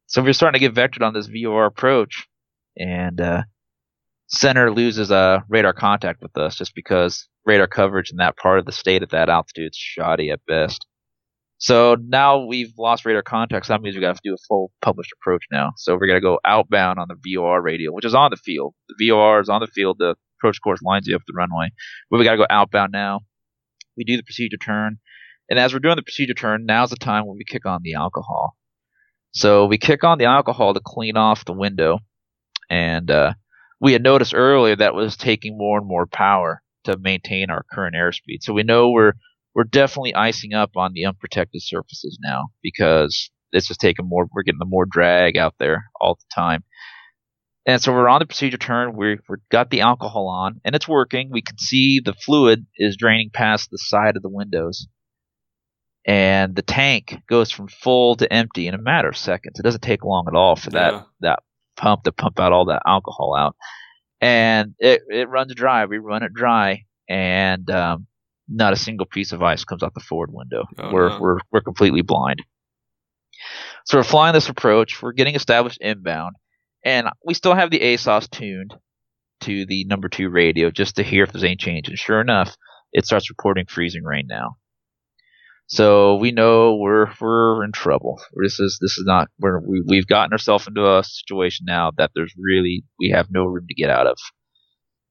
[0.06, 2.26] So we're starting to get vectored on this VOR approach,
[2.78, 3.42] and uh,
[4.26, 8.64] center loses uh, radar contact with us just because radar coverage in that part of
[8.64, 10.86] the state at that altitude is shoddy at best.
[11.58, 13.66] So now we've lost radar contact.
[13.66, 15.72] So that means we got to do a full published approach now.
[15.76, 18.74] So we're gonna go outbound on the VOR radio, which is on the field.
[18.88, 19.96] The VOR is on the field.
[19.98, 21.70] The approach course lines you up the runway,
[22.10, 23.20] but we got to go outbound now.
[23.96, 24.98] We do the procedure turn,
[25.48, 27.94] and as we're doing the procedure turn, now's the time when we kick on the
[27.94, 28.56] alcohol.
[29.32, 32.00] So we kick on the alcohol to clean off the window,
[32.68, 33.34] and uh,
[33.80, 37.96] we had noticed earlier that was taking more and more power to maintain our current
[37.96, 38.42] airspeed.
[38.42, 39.12] So we know we're
[39.54, 44.26] we're definitely icing up on the unprotected surfaces now because it's just taking more.
[44.32, 46.64] We're getting the more drag out there all the time.
[47.66, 48.94] And so we're on the procedure turn.
[48.96, 51.30] we have got the alcohol on, and it's working.
[51.32, 54.86] We can see the fluid is draining past the side of the windows,
[56.06, 59.58] and the tank goes from full to empty in a matter of seconds.
[59.58, 61.02] It doesn't take long at all for that Yeah.
[61.20, 61.38] that
[61.76, 63.56] pump to pump out all that alcohol out,
[64.20, 65.86] and it it runs dry.
[65.86, 68.06] We run it dry, and um,
[68.48, 70.64] not a single piece of ice comes out the forward window.
[70.78, 71.20] Oh, we're no.
[71.20, 72.42] we're we're completely blind.
[73.86, 75.02] So we're flying this approach.
[75.02, 76.36] We're getting established inbound,
[76.84, 78.74] and we still have the ASOS tuned
[79.40, 81.88] to the number two radio just to hear if there's any change.
[81.88, 82.56] And sure enough,
[82.92, 84.56] it starts reporting freezing rain now.
[85.66, 88.20] So we know we're we're in trouble.
[88.34, 92.10] This is this is not we're, we we've gotten ourselves into a situation now that
[92.14, 94.18] there's really we have no room to get out of.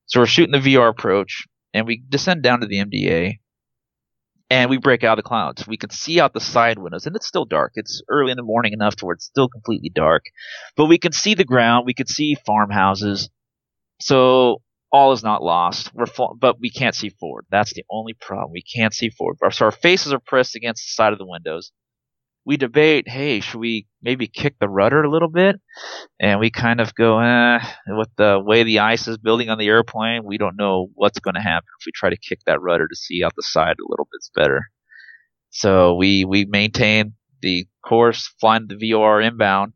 [0.05, 3.39] So we're shooting the VOR approach, and we descend down to the MDA,
[4.51, 5.65] and we break out of the clouds.
[5.67, 7.71] We can see out the side windows, and it's still dark.
[7.75, 10.25] It's early in the morning enough to where it's still completely dark,
[10.75, 11.87] but we can see the ground.
[11.87, 13.29] We can see farmhouses.
[14.01, 14.61] So
[14.93, 15.91] all is not lost.
[15.93, 16.05] We're
[16.39, 17.47] but we can't see forward.
[17.49, 18.51] That's the only problem.
[18.53, 19.37] We can't see forward.
[19.51, 21.71] So our faces are pressed against the side of the windows.
[22.45, 25.59] We debate, hey, should we maybe kick the rudder a little bit?
[26.19, 29.67] And we kind of go, eh, with the way the ice is building on the
[29.67, 32.87] airplane, we don't know what's going to happen if we try to kick that rudder
[32.87, 34.67] to see out the side a little bit better.
[35.51, 39.73] So we, we maintain the course, flying the VOR inbound,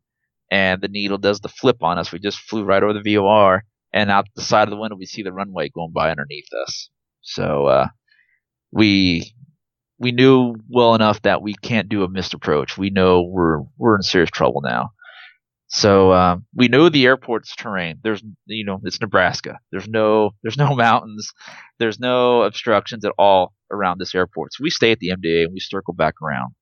[0.50, 2.12] and the needle does the flip on us.
[2.12, 5.06] We just flew right over the VOR, and out the side of the window, we
[5.06, 6.90] see the runway going by underneath us.
[7.22, 7.88] So uh,
[8.70, 9.34] we
[9.98, 12.78] we knew well enough that we can't do a missed approach.
[12.78, 14.90] We know we're we're in serious trouble now.
[15.70, 18.00] So um, we know the airport's terrain.
[18.02, 19.58] There's you know it's Nebraska.
[19.70, 21.32] There's no there's no mountains.
[21.78, 24.54] There's no obstructions at all around this airport.
[24.54, 26.54] So we stay at the MDA and we circle back around,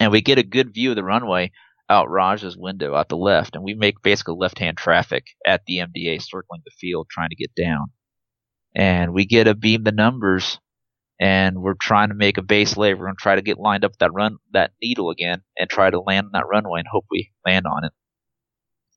[0.00, 1.50] and we get a good view of the runway
[1.88, 6.20] out Raj's window out the left, and we make basically left-hand traffic at the MDA
[6.22, 7.86] circling the field trying to get down.
[8.74, 10.58] And we get abeam the numbers,
[11.20, 12.94] and we're trying to make a base lay.
[12.94, 16.00] We're to try to get lined up that run that needle again and try to
[16.00, 17.92] land on that runway and hope we land on it.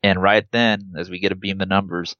[0.03, 2.15] And right then, as we get abeam the numbers,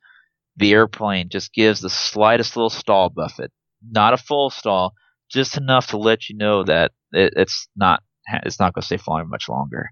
[0.55, 3.51] the airplane just gives the slightest little stall buffet,
[3.89, 4.93] not a full stall,
[5.29, 8.03] just enough to let you know that it, it's not
[8.43, 9.89] it's not going to stay flying much longer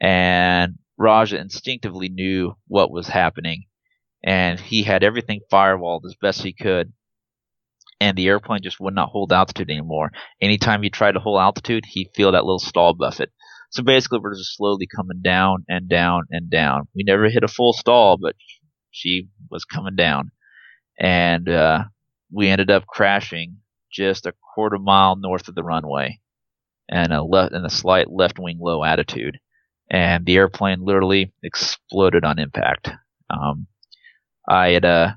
[0.00, 3.64] and Raja instinctively knew what was happening,
[4.24, 6.92] and he had everything firewalled as best he could.
[8.00, 10.12] And the airplane just would not hold altitude anymore.
[10.40, 13.30] Anytime he tried to hold altitude, he'd feel that little stall buffet.
[13.70, 16.88] So basically, we're just slowly coming down and down and down.
[16.94, 18.34] We never hit a full stall, but
[18.90, 20.30] she was coming down,
[20.98, 21.84] and uh,
[22.30, 23.58] we ended up crashing
[23.90, 26.20] just a quarter mile north of the runway,
[26.88, 29.38] and a left and a slight left wing low attitude
[29.90, 32.90] and the airplane literally exploded on impact.
[33.30, 33.66] Um,
[34.48, 35.12] I had uh,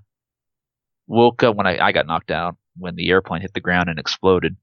[1.07, 3.99] woke up when I, I got knocked out when the airplane hit the ground and
[3.99, 4.55] exploded.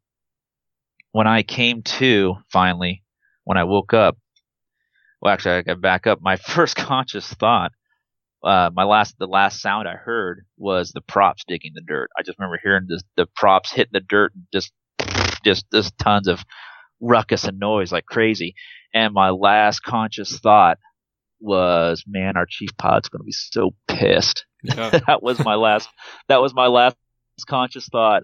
[1.13, 3.03] When I came to finally,
[3.45, 4.17] when I woke up,
[5.21, 6.21] well, actually, I got back up.
[6.21, 7.73] My first conscious thought,
[8.45, 12.11] uh, my last, the last sound I heard was the props digging the dirt.
[12.19, 14.73] I just remember hearing the, the props hitting the dirt and just,
[15.45, 16.45] just, just tons of
[17.01, 18.55] ruckus and noise like crazy.
[18.97, 20.79] And my last conscious thought
[21.39, 24.47] was, man, our chief pilot's going to be so pissed.
[24.63, 24.99] Yeah.
[25.07, 25.91] that was my last,
[26.29, 26.97] that was my last
[27.47, 28.23] conscious thought.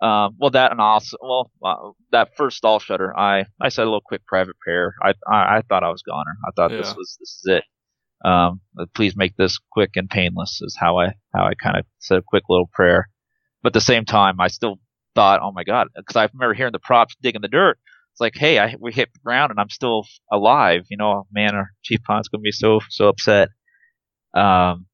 [0.00, 3.86] Um, well, that and also, well, uh, that first stall shutter, I, I said a
[3.86, 4.94] little quick private prayer.
[5.02, 6.36] I, I, I thought I was goner.
[6.46, 6.76] I thought yeah.
[6.76, 7.64] this was, this is it.
[8.24, 8.60] Um,
[8.94, 12.22] please make this quick and painless is how I, how I kind of said a
[12.24, 13.08] quick little prayer.
[13.60, 14.78] But at the same time, I still
[15.16, 17.76] thought, oh my God, because I remember hearing the props digging the dirt.
[18.12, 20.86] It's like, hey, I, we hit the ground and I'm still alive.
[20.90, 23.48] You know, man, our chief going to be so, so upset.
[24.34, 24.86] Um,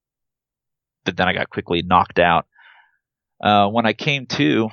[1.05, 2.47] but then I got quickly knocked out.
[3.43, 4.71] Uh, when I came to,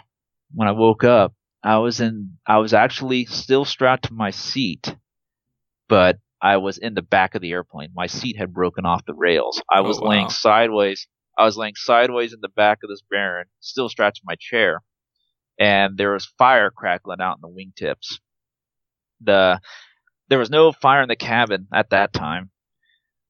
[0.54, 1.34] when I woke up,
[1.64, 4.96] I was in, I was actually still strapped to my seat,
[5.88, 7.92] but I was in the back of the airplane.
[7.96, 9.62] My seat had broken off the rails.
[9.72, 10.10] I was oh, wow.
[10.10, 11.08] laying sideways.
[11.38, 14.82] I was laying sideways in the back of this Baron, still strapped to my chair,
[15.58, 18.20] and there was fire crackling out in the wingtips.
[19.24, 19.60] The
[20.30, 22.50] there was no fire in the cabin at that time,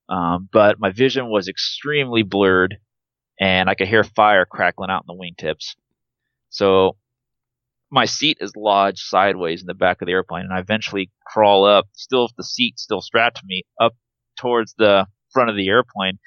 [0.09, 2.77] um, but my vision was extremely blurred,
[3.39, 5.75] and I could hear fire crackling out in the wingtips.
[6.49, 6.97] So
[7.89, 11.65] my seat is lodged sideways in the back of the airplane, and I eventually crawl
[11.65, 13.93] up, still the seat still strapped to me, up
[14.35, 16.19] towards the front of the airplane,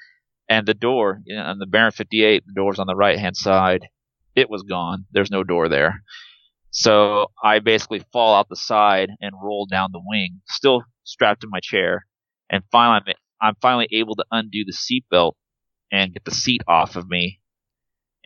[0.49, 3.35] and the door you know, on the Baron 58, the door's on the right hand
[3.35, 3.87] side.
[4.35, 5.05] It was gone.
[5.11, 6.03] There's no door there.
[6.77, 11.49] So I basically fall out the side and roll down the wing, still strapped in
[11.49, 12.05] my chair.
[12.51, 15.33] And finally, I'm, I'm finally able to undo the seatbelt
[15.91, 17.39] and get the seat off of me.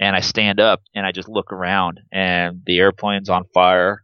[0.02, 4.04] And I stand up and I just look around, and the airplane's on fire.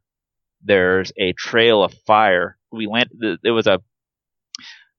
[0.63, 2.57] There's a trail of fire.
[2.71, 3.39] We landed.
[3.43, 3.81] There was a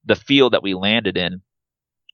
[0.05, 1.41] the field that we landed in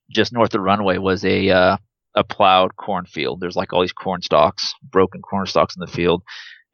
[0.09, 1.77] just north of the runway was a uh,
[2.15, 3.41] a plowed cornfield.
[3.41, 6.23] There's like all these corn stalks, broken corn stalks in the field,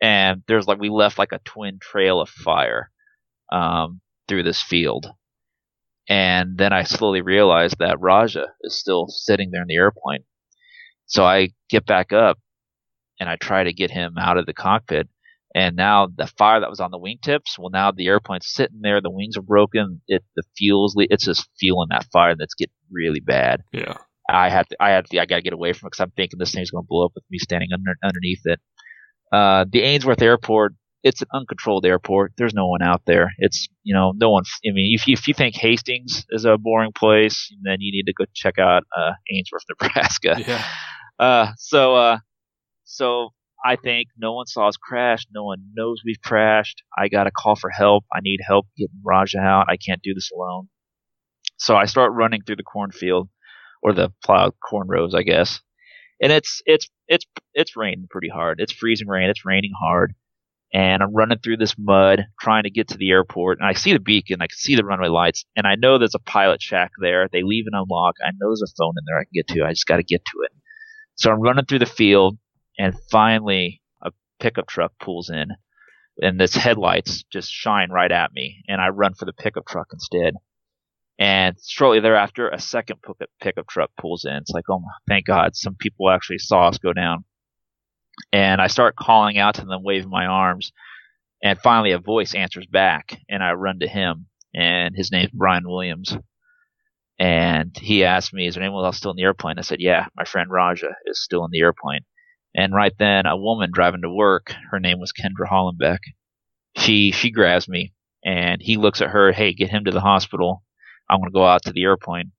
[0.02, 2.90] and there's like we left like a twin trail of fire
[3.52, 5.08] um, through this field.
[6.10, 10.24] And then I slowly realized that Raja is still sitting there in the airplane.
[11.06, 12.40] So I get back up
[13.20, 15.08] and I try to get him out of the cockpit.
[15.54, 19.02] And now the fire that was on the wingtips, well, now the airplane's sitting there,
[19.02, 23.20] the wings are broken, it the fuel's it's just fueling that fire that's getting really
[23.20, 23.62] bad.
[23.72, 23.98] Yeah.
[24.30, 26.40] I had to, I have to, I gotta get away from it because I'm thinking
[26.40, 28.60] this thing's gonna blow up with me standing under, underneath it.
[29.32, 30.74] Uh, the Ainsworth Airport,
[31.04, 32.34] it's an uncontrolled airport.
[32.38, 33.32] There's no one out there.
[33.40, 36.58] It's, you know, no one, I mean, if you, if you think Hastings is a
[36.58, 40.36] boring place, then you need to go check out, uh, Ainsworth, Nebraska.
[40.46, 40.64] Yeah.
[41.18, 42.20] Uh, so, uh,
[42.84, 43.30] so
[43.64, 45.26] I think no one saw us crash.
[45.34, 46.84] No one knows we've crashed.
[46.98, 48.06] I got to call for help.
[48.14, 49.68] I need help getting Raja out.
[49.70, 50.68] I can't do this alone.
[51.58, 53.30] So I start running through the cornfield
[53.84, 55.62] or the plowed corn rows, I guess.
[56.22, 58.60] And it's it's it's it's raining pretty hard.
[58.60, 59.30] It's freezing rain.
[59.30, 60.14] It's raining hard.
[60.74, 63.60] And I'm running through this mud trying to get to the airport.
[63.60, 64.42] And I see the beacon.
[64.42, 65.44] I can see the runway lights.
[65.56, 67.28] And I know there's a pilot shack there.
[67.30, 68.16] They leave and unlock.
[68.26, 69.66] I know there's a phone in there I can get to.
[69.66, 70.52] I just got to get to it.
[71.16, 72.38] So I'm running through the field
[72.80, 75.48] and finally a pickup truck pulls in
[76.22, 79.88] and its headlights just shine right at me and I run for the pickup truck
[79.92, 80.36] instead.
[81.20, 83.00] And shortly thereafter, a second
[83.42, 84.34] pickup truck pulls in.
[84.34, 87.26] It's like, oh, thank God, some people actually saw us go down.
[88.32, 90.72] And I start calling out to them, waving my arms.
[91.44, 94.28] And finally, a voice answers back, and I run to him.
[94.54, 96.16] And his name's Brian Williams.
[97.18, 99.60] And he asked me, is there anyone else still in the airplane?
[99.60, 102.02] I said, yeah, my friend Raja is still in the airplane.
[102.56, 106.00] And right then, a woman driving to work, her name was Kendra Hollenbeck.
[106.76, 107.94] She she grabs me,
[108.26, 109.32] and he looks at her.
[109.32, 110.64] Hey, get him to the hospital.
[111.10, 112.32] I'm going to go out to the airplane.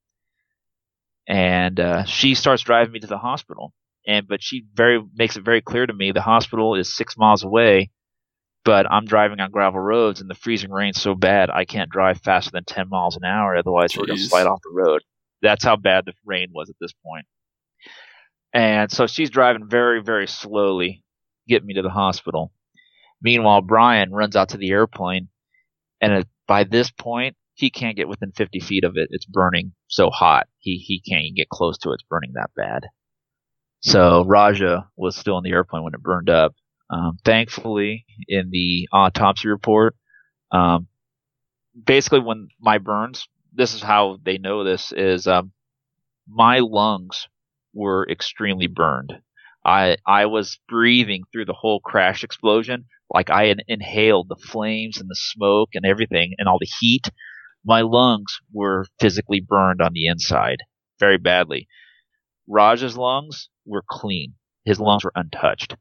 [1.28, 3.72] And uh, she starts driving me to the hospital.
[4.06, 7.44] And but she very makes it very clear to me the hospital is six miles
[7.44, 7.90] away,
[8.64, 12.20] but I'm driving on gravel roads and the freezing rain's so bad I can't drive
[12.20, 13.56] faster than 10 miles an hour.
[13.56, 13.98] Otherwise, Jeez.
[13.98, 15.02] we're going to slide off the road.
[15.40, 17.26] That's how bad the rain was at this point.
[18.52, 21.04] And so she's driving very, very slowly,
[21.48, 22.52] get me to the hospital.
[23.22, 25.28] Meanwhile, Brian runs out to the airplane,
[26.00, 29.08] and by this point, he can't get within 50 feet of it.
[29.10, 30.48] It's burning so hot.
[30.58, 31.94] He he can't even get close to it.
[31.94, 32.86] It's burning that bad.
[33.82, 36.54] So Raja was still in the airplane when it burned up.
[36.90, 39.96] Um, thankfully, in the autopsy report,
[40.52, 40.86] um,
[41.86, 45.52] basically when my burns, this is how they know this is um,
[46.28, 47.28] my lungs
[47.74, 49.14] were extremely burned.
[49.64, 54.98] I I was breathing through the whole crash explosion like I had inhaled the flames
[54.98, 57.08] and the smoke and everything and all the heat.
[57.64, 60.58] My lungs were physically burned on the inside
[60.98, 61.68] very badly.
[62.48, 64.34] Raj's lungs were clean.
[64.64, 65.74] His lungs were untouched.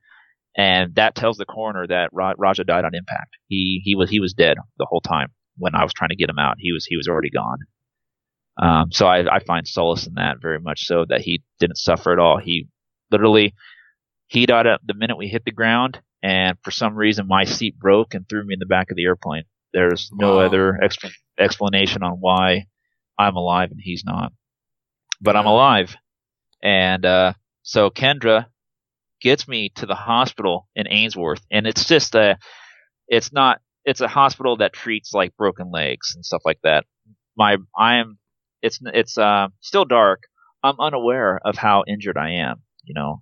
[0.58, 3.38] and that tells the coroner that Ra- Raja died on impact.
[3.48, 6.30] He he was he was dead the whole time when I was trying to get
[6.30, 6.58] him out.
[6.60, 7.60] He was he was already gone.
[8.62, 12.14] Um, so I, I find solace in that very much so that he didn't suffer
[12.14, 12.40] at all.
[12.40, 12.68] He
[13.12, 13.56] literally
[14.28, 17.80] he died at the minute we hit the ground, and for some reason my seat
[17.80, 19.44] broke and threw me in the back of the airplane.
[19.74, 20.46] There's no Wow.
[20.48, 22.66] other exp- explanation on why
[23.20, 24.34] I'm alive and he's not,
[25.22, 25.96] but I'm alive.
[26.64, 27.34] And uh,
[27.64, 28.48] so Kendra
[29.22, 32.38] gets me to the hospital in Ainsworth, and it's just a,
[33.08, 36.86] it's not, it's a hospital that treats like broken legs and stuff like that.
[37.38, 38.18] My, I am,
[38.62, 40.24] it's, it's uh, still dark.
[40.64, 42.62] I'm unaware of how injured I am.
[42.84, 43.22] You know,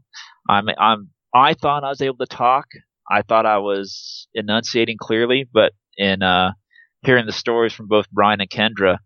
[0.49, 2.65] I'm, I'm, I thought I was able to talk.
[3.09, 6.51] I thought I was enunciating clearly, but in uh,
[7.03, 8.97] hearing the stories from both Brian and Kendra,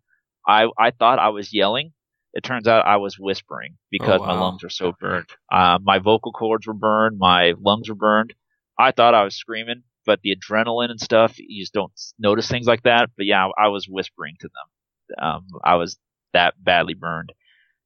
[0.48, 1.93] I, I thought I was yelling.
[2.34, 4.42] It turns out I was whispering because my wow.
[4.42, 5.28] lungs are so burned.
[5.52, 7.20] Uh, my vocal cords were burned.
[7.20, 8.34] My lungs were burned.
[8.78, 12.66] I thought I was screaming, but the adrenaline and stuff, you just don't notice things
[12.66, 13.12] like that.
[13.16, 15.26] But yeah, I was whispering to them.
[15.26, 15.98] Um, I was
[16.34, 17.34] that badly burned,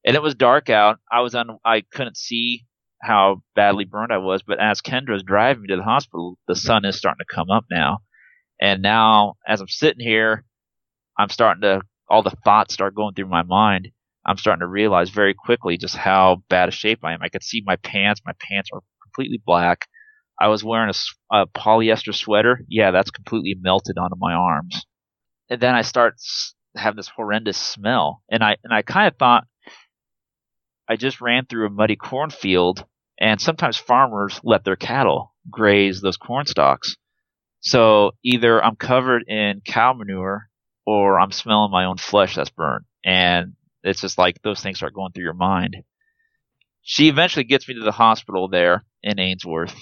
[0.06, 1.00] and it was dark out.
[1.12, 1.60] I was on.
[1.66, 2.66] I couldn't see
[3.02, 4.44] how badly burned I was.
[4.44, 7.66] But as Kendra's driving me to the hospital, the sun is starting to come up
[7.70, 7.98] now,
[8.62, 10.46] and now as I'm sitting here,
[11.20, 13.90] I'm starting to all the thoughts start going through my mind.
[14.28, 17.22] I'm starting to realize very quickly just how bad a shape I am.
[17.22, 18.22] I could see my pants.
[18.26, 19.88] My pants are completely black.
[20.40, 20.94] I was wearing
[21.32, 22.60] a polyester sweater.
[22.68, 24.86] Yeah, that's completely melted onto my arms.
[25.50, 26.16] And then I start
[26.76, 29.46] have this horrendous smell, and I and I kind of thought
[30.88, 32.86] I just ran through a muddy cornfield,
[33.20, 36.98] and sometimes farmers let their cattle graze those corn stalks.
[37.62, 40.50] So either I'm covered in cow manure
[40.86, 42.86] or I'm smelling my own flesh that's burned.
[43.04, 43.54] And
[43.88, 45.78] it's just like those things start going through your mind.
[46.82, 49.76] She eventually gets me to the hospital there in Ainsworth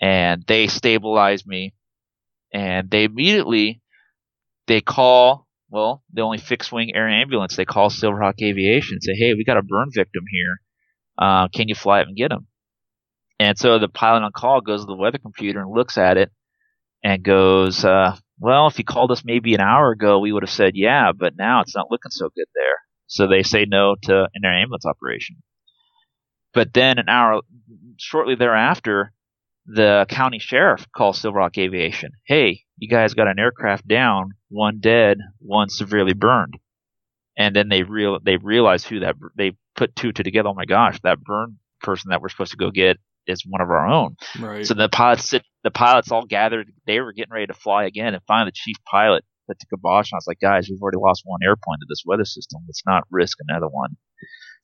[0.00, 1.74] and they stabilize me
[2.52, 3.80] and they immediately
[4.66, 9.14] they call well the only fixed wing air ambulance they call silverhawk aviation and say
[9.16, 10.60] hey we got a burn victim here.
[11.18, 12.46] Uh, can you fly up and get him?
[13.38, 16.30] And so the pilot on call goes to the weather computer and looks at it
[17.02, 20.50] and goes uh, well if you called us maybe an hour ago we would have
[20.50, 22.78] said yeah but now it's not looking so good there
[23.12, 25.36] so they say no to an air ambulance operation
[26.52, 27.40] but then an hour
[27.98, 29.12] shortly thereafter
[29.66, 32.12] the county sheriff calls Silverhawk Aviation.
[32.26, 36.54] Hey, you guys got an aircraft down, one dead, one severely burned.
[37.36, 40.48] And then they real they realize who that they put two two together.
[40.50, 43.70] Oh my gosh, that burned person that we're supposed to go get is one of
[43.70, 44.16] our own.
[44.38, 44.66] Right.
[44.66, 46.70] So the pilots sit, the pilots all gathered.
[46.86, 49.24] They were getting ready to fly again, and finally the chief pilot
[49.58, 50.10] the kibosh.
[50.10, 52.62] And I was like, guys, we've already lost one airplane to this weather system.
[52.66, 53.96] Let's not risk another one.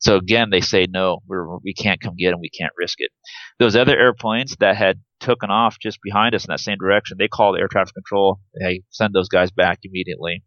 [0.00, 2.40] So again, they say no, we're, we can't come get them.
[2.40, 3.10] We can't risk it.
[3.58, 7.28] Those other airplanes that had taken off just behind us in that same direction, they
[7.28, 8.40] called air traffic control.
[8.60, 10.44] Hey, send those guys back immediately.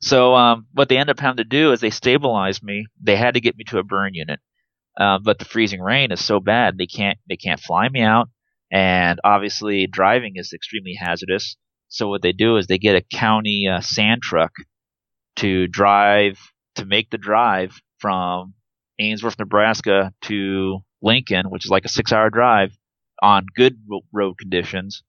[0.00, 2.86] So um, what they end up having to do is they stabilized me.
[3.00, 4.40] They had to get me to a burn unit,
[4.98, 8.28] uh, but the freezing rain is so bad they can't they can't fly me out,
[8.72, 11.56] and obviously driving is extremely hazardous.
[11.92, 14.52] So what they do is they get a county uh, sand truck
[15.36, 16.38] to drive
[16.76, 18.54] to make the drive from
[18.98, 22.72] Ainsworth, Nebraska to Lincoln, which is like a six-hour drive
[23.22, 23.76] on good
[24.10, 25.02] road conditions.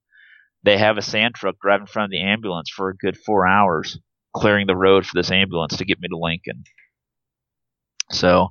[0.64, 3.48] They have a sand truck drive in front of the ambulance for a good four
[3.48, 3.98] hours,
[4.36, 6.64] clearing the road for this ambulance to get me to Lincoln.
[8.12, 8.50] So,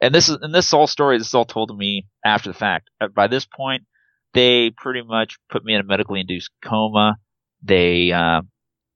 [0.00, 1.18] and this is and this whole story.
[1.18, 2.88] This is all told to me after the fact.
[3.14, 3.84] By this point,
[4.32, 7.18] they pretty much put me in a medically induced coma.
[7.66, 8.42] They uh,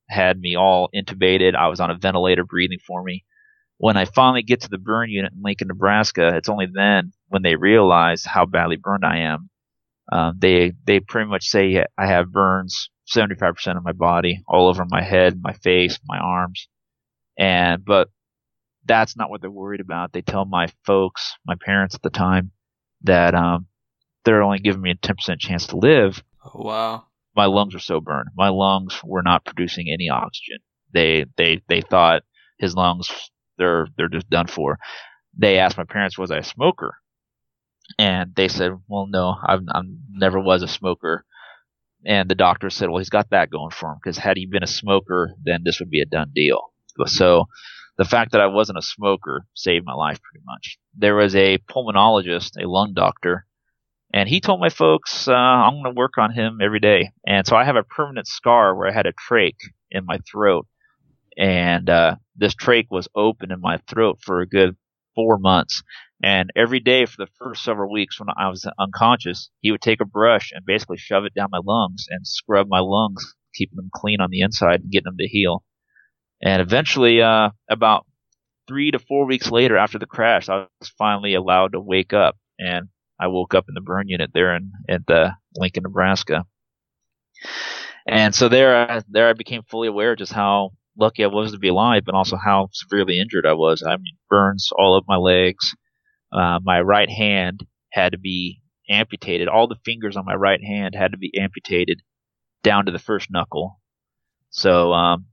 [0.09, 1.55] had me all intubated.
[1.55, 3.25] I was on a ventilator breathing for me.
[3.79, 7.43] When I finally get to the burn unit in Lincoln, Nebraska, it's only then when
[7.43, 9.49] they realize how badly burned I am.
[10.13, 14.85] Um, they they pretty much say I have burns 75% of my body, all over
[14.89, 16.69] my head, my face, my arms,
[17.39, 18.09] and but
[18.85, 20.13] that's not what they're worried about.
[20.13, 22.51] They tell my folks, my parents at the time,
[23.03, 23.67] that um,
[24.25, 27.05] they're only giving me a 10% chance to live Oh, wow.
[27.35, 28.29] My lungs were so burned.
[28.37, 30.59] My lungs were not producing any oxygen.
[30.93, 32.23] They they they thought
[32.59, 33.11] his lungs
[33.59, 34.79] they're they're just done for.
[35.37, 36.97] They asked my parents was I a smoker,
[37.99, 41.25] and they said, well, no, I've I never was a smoker.
[42.05, 44.63] And the doctor said, well, he's got that going for him because had he been
[44.63, 46.73] a smoker, then this would be a done deal.
[47.07, 47.45] So
[47.99, 50.79] the fact that I wasn't a smoker saved my life pretty much.
[50.97, 53.47] There was a pulmonologist, a lung doctor,
[54.13, 57.13] and he told my folks, uh, I'm going to work on him every day.
[57.27, 59.57] And so I have a permanent scar where I had a trach
[59.91, 60.67] in my throat.
[61.39, 64.77] And uh, this trach was open in my throat for a good
[65.15, 65.83] four months.
[66.23, 70.01] And every day for the first several weeks when I was unconscious, he would take
[70.01, 73.91] a brush and basically shove it down my lungs and scrub my lungs, keeping them
[73.95, 75.63] clean on the inside and getting them to heal.
[76.43, 78.07] And eventually, uh, about
[78.67, 82.37] three to four weeks later after the crash, I was finally allowed to wake up.
[82.59, 82.89] And
[83.21, 86.45] I woke up in the burn unit there in, at the Lincoln, Nebraska.
[88.09, 91.69] And so there, there I became fully aware just how lucky I was to be
[91.69, 93.83] alive, but also how severely injured I was.
[93.83, 95.75] I mean, burns all up my legs.
[96.33, 99.49] Uh, my right hand had to be amputated.
[99.49, 102.03] All the fingers on my right hand had to be amputated
[102.63, 103.81] down to the first knuckle.
[104.51, 105.27] So, um,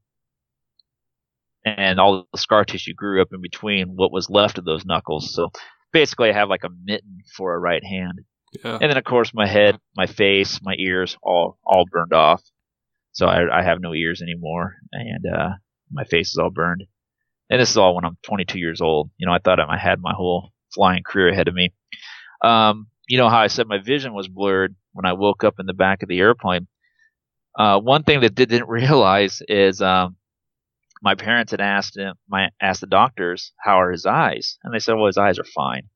[1.66, 5.34] and all the scar tissue grew up in between what was left of those knuckles.
[5.34, 5.50] So
[5.92, 8.22] basically, I have like a mitten for a right hand.
[8.64, 8.78] Yeah.
[8.82, 12.42] And then, of course, my head, my face, my ears, all all burned off.
[13.12, 15.50] So I, I have no ears anymore, and uh,
[15.92, 16.84] my face is all burned.
[17.50, 19.10] And this is all when I'm 22 years old.
[19.18, 21.74] You know, I thought I had my whole flying career ahead of me.
[22.44, 25.66] Um, you know how I said my vision was blurred when I woke up in
[25.66, 26.68] the back of the airplane.
[27.58, 30.18] Uh, one thing that didn't realize is um,
[31.02, 34.80] my parents had asked him, my asked the doctors how are his eyes, and they
[34.80, 35.90] said, well, his eyes are fine.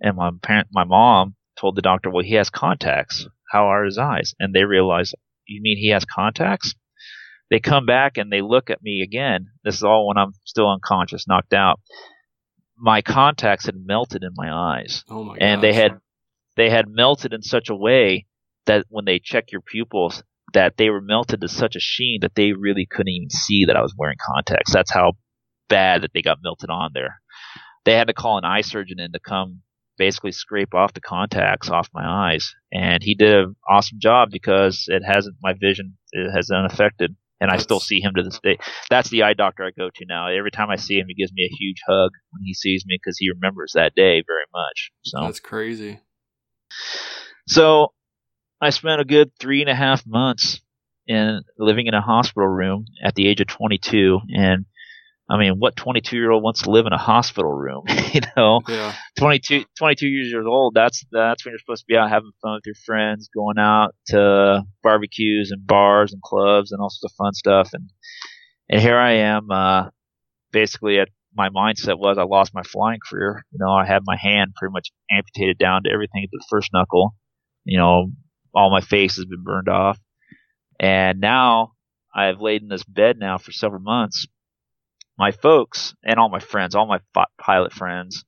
[0.00, 3.26] And my parent, my mom told the doctor, well, he has contacts.
[3.50, 4.34] How are his eyes?
[4.38, 5.14] And they realized,
[5.46, 6.74] you mean he has contacts?
[7.50, 9.46] They come back and they look at me again.
[9.64, 11.80] This is all when I'm still unconscious, knocked out.
[12.76, 15.04] My contacts had melted in my eyes.
[15.08, 15.62] Oh my and gosh.
[15.62, 16.00] they had
[16.56, 18.26] they had melted in such a way
[18.66, 20.22] that when they check your pupils,
[20.52, 23.76] that they were melted to such a sheen that they really couldn't even see that
[23.76, 24.72] I was wearing contacts.
[24.72, 25.12] That's how
[25.68, 27.20] bad that they got melted on there.
[27.84, 29.62] They had to call an eye surgeon in to come
[29.98, 34.84] basically scrape off the contacts off my eyes, and he did an awesome job because
[34.88, 38.58] it hasn't my vision it has unaffected, and I still see him to this day.
[38.90, 40.28] That's the eye doctor I go to now.
[40.28, 42.98] Every time I see him, he gives me a huge hug when he sees me
[43.02, 44.90] because he remembers that day very much.
[45.04, 46.00] So that's crazy.
[47.48, 47.92] So
[48.60, 50.60] I spent a good three and a half months
[51.06, 54.66] in living in a hospital room at the age of 22, and
[55.28, 57.84] I mean, what 22 year old wants to live in a hospital room?
[58.12, 58.94] you know, yeah.
[59.18, 60.74] 22, 22 years old.
[60.74, 63.94] That's that's when you're supposed to be out having fun with your friends, going out
[64.08, 67.70] to barbecues and bars and clubs and all sorts of fun stuff.
[67.72, 67.90] And
[68.68, 69.90] and here I am, uh,
[70.52, 73.44] basically at my mindset was I lost my flying career.
[73.50, 76.70] You know, I had my hand pretty much amputated down to everything at the first
[76.72, 77.14] knuckle.
[77.64, 78.06] You know,
[78.56, 80.00] all my face has been burned off.
[80.80, 81.72] And now
[82.14, 84.26] I've laid in this bed now for several months.
[85.18, 87.00] My folks and all my friends, all my
[87.38, 88.24] pilot friends,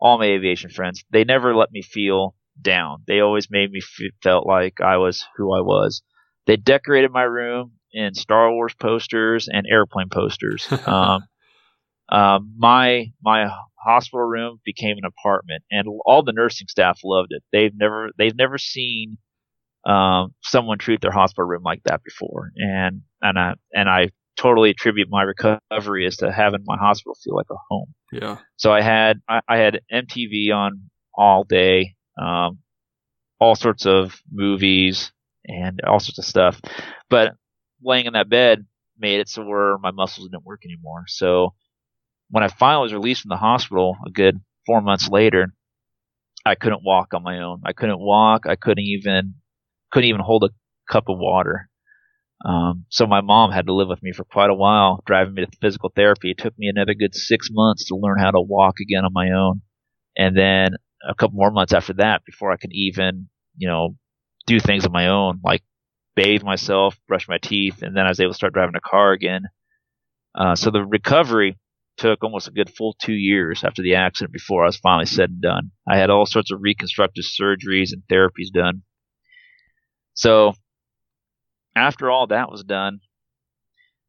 [0.00, 3.02] all my aviation friends, they never let me feel down.
[3.06, 6.02] They always made me feel, felt like I was who I was.
[6.46, 10.66] They decorated my room in Star Wars posters and airplane posters.
[10.86, 11.26] um,
[12.08, 17.42] um, my my hospital room became an apartment, and all the nursing staff loved it.
[17.52, 19.18] They've never they've never seen
[19.86, 24.70] um, someone treat their hospital room like that before, and and I and I totally
[24.70, 27.94] attribute my recovery as to having my hospital feel like a home.
[28.12, 28.38] Yeah.
[28.56, 32.58] So I had I, I had MTV on all day, um,
[33.40, 35.12] all sorts of movies
[35.46, 36.60] and all sorts of stuff,
[37.08, 37.34] but
[37.82, 38.66] laying in that bed
[38.98, 41.04] made it so where my muscles didn't work anymore.
[41.06, 41.54] So
[42.30, 45.54] when I finally was released from the hospital, a good four months later,
[46.44, 47.62] I couldn't walk on my own.
[47.64, 48.46] I couldn't walk.
[48.46, 49.34] I couldn't even
[49.92, 51.68] couldn't even hold a cup of water.
[52.44, 55.46] Um, so my mom had to live with me for quite a while, driving me
[55.46, 56.30] to physical therapy.
[56.30, 59.30] It took me another good six months to learn how to walk again on my
[59.30, 59.62] own,
[60.16, 60.76] and then
[61.08, 63.96] a couple more months after that before I could even, you know,
[64.46, 65.62] do things on my own, like
[66.14, 69.12] bathe myself, brush my teeth, and then I was able to start driving a car
[69.12, 69.42] again.
[70.34, 71.58] Uh, so the recovery
[71.96, 75.30] took almost a good full two years after the accident before I was finally said
[75.30, 75.70] and done.
[75.88, 78.82] I had all sorts of reconstructive surgeries and therapies done.
[80.16, 80.54] So
[81.76, 83.00] after all that was done,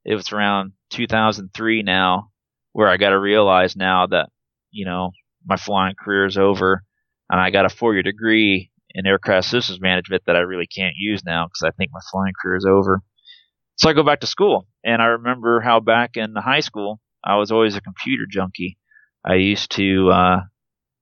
[0.06, 2.32] it was around 2003 now
[2.72, 4.30] where I got to realize now that,
[4.72, 5.12] you know,
[5.46, 6.84] my flying career is over
[7.30, 10.96] and I got a four year degree in aircraft systems management that I really can't
[10.98, 13.02] use now because I think my flying career is over.
[13.76, 17.36] So I go back to school and I remember how back in high school I
[17.36, 18.78] was always a computer junkie.
[19.26, 20.40] I used to uh,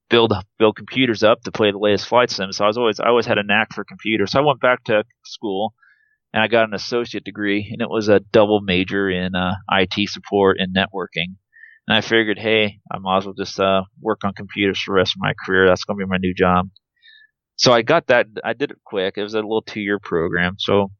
[0.08, 2.52] build build computers up to play the latest flight sim.
[2.52, 4.32] So I was always I always had a knack for computers.
[4.32, 5.74] So I went back to school
[6.32, 10.08] and I got an associate degree, and it was a double major in uh, IT
[10.10, 11.36] support and networking.
[11.88, 14.96] And I figured, hey, I might as well just uh, work on computers for the
[14.96, 15.66] rest of my career.
[15.66, 16.68] That's going to be my new job.
[17.56, 18.26] So I got that.
[18.44, 19.14] I did it quick.
[19.16, 20.56] It was a little two year program.
[20.58, 20.90] So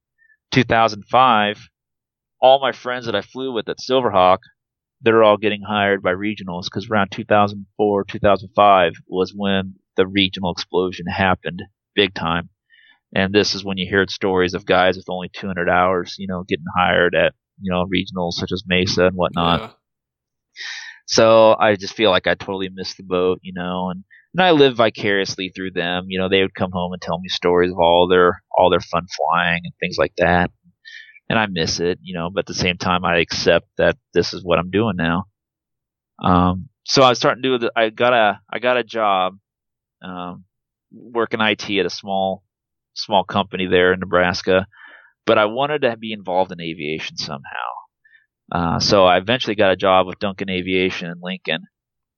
[0.53, 1.69] 2005,
[2.41, 4.39] all my friends that I flew with at Silverhawk
[5.03, 11.07] they're all getting hired by regionals because around 2004, 2005 was when the regional explosion
[11.07, 11.63] happened
[11.95, 12.49] big time.
[13.15, 16.45] And this is when you hear stories of guys with only 200 hours, you know,
[16.47, 19.61] getting hired at, you know, regionals such as Mesa and whatnot.
[19.61, 19.71] Yeah.
[21.07, 24.03] So I just feel like I totally missed the boat, you know, and,
[24.35, 26.07] and I live vicariously through them.
[26.09, 28.81] You know, they would come home and tell me stories of all their all their
[28.81, 30.51] fun flying and things like that.
[31.29, 34.33] And I miss it, you know, but at the same time I accept that this
[34.33, 35.25] is what I'm doing now.
[36.23, 39.39] Um, so I was starting to do the, I got a I got a job
[40.03, 40.45] um,
[40.93, 42.45] working IT at a small
[42.95, 44.67] small company there in Nebraska,
[45.27, 47.41] but I wanted to be involved in aviation somehow.
[48.53, 51.65] Uh, so I eventually got a job with Duncan Aviation in Lincoln,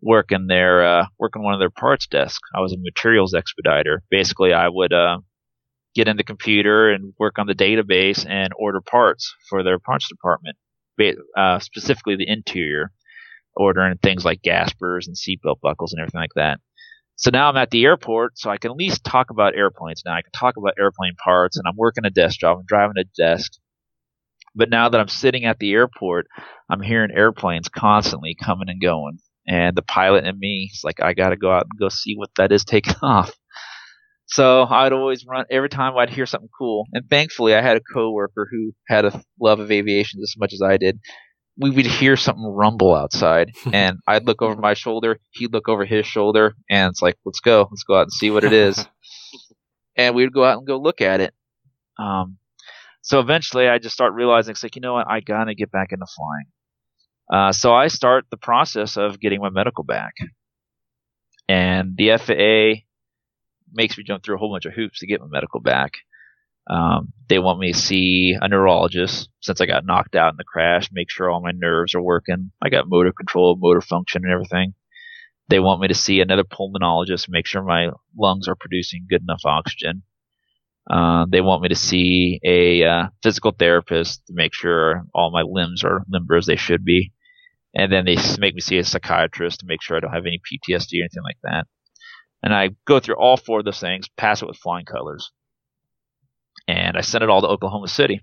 [0.02, 2.48] working there, uh, working one of their parts desks.
[2.54, 4.02] I was a materials expediter.
[4.10, 5.18] Basically, I would uh,
[5.94, 10.08] get in the computer and work on the database and order parts for their parts
[10.08, 10.56] department,
[11.36, 12.92] uh, specifically the interior,
[13.56, 16.60] ordering things like gaspers and seatbelt buckles and everything like that.
[17.16, 20.14] So now I'm at the airport, so I can at least talk about airplanes now.
[20.14, 22.58] I can talk about airplane parts, and I'm working a desk job.
[22.58, 23.52] I'm driving a desk.
[24.54, 26.28] But now that I'm sitting at the airport,
[26.70, 29.18] I'm hearing airplanes constantly coming and going.
[29.48, 32.14] And the pilot and me, it's like, I got to go out and go see
[32.14, 33.34] what that is taking off.
[34.28, 36.84] So I'd always run every time I'd hear something cool.
[36.92, 40.62] And thankfully, I had a coworker who had a love of aviation as much as
[40.62, 41.00] I did
[41.58, 45.84] we would hear something rumble outside, and I'd look over my shoulder, he'd look over
[45.84, 48.86] his shoulder, and it's like, let's go, let's go out and see what it is.
[49.96, 51.34] and we'd go out and go look at it.
[51.98, 52.38] Um,
[53.02, 55.88] so eventually, I just start realizing, it's like, you know what, I gotta get back
[55.90, 56.46] into flying.
[57.30, 60.14] Uh, so I start the process of getting my medical back,
[61.48, 62.84] and the FAA
[63.72, 65.92] makes me jump through a whole bunch of hoops to get my medical back.
[66.68, 70.44] Um, they want me to see a neurologist since I got knocked out in the
[70.44, 72.50] crash, make sure all my nerves are working.
[72.60, 74.74] I got motor control, motor function, and everything.
[75.48, 79.40] They want me to see another pulmonologist, make sure my lungs are producing good enough
[79.46, 80.02] oxygen.
[80.90, 85.42] Uh, they want me to see a uh, physical therapist to make sure all my
[85.42, 87.12] limbs are limber as they should be.
[87.74, 90.38] And then they make me see a psychiatrist to make sure I don't have any
[90.40, 91.66] PTSD or anything like that.
[92.42, 95.32] And I go through all four of those things, pass it with flying colors
[96.68, 98.20] and I sent it all to Oklahoma City.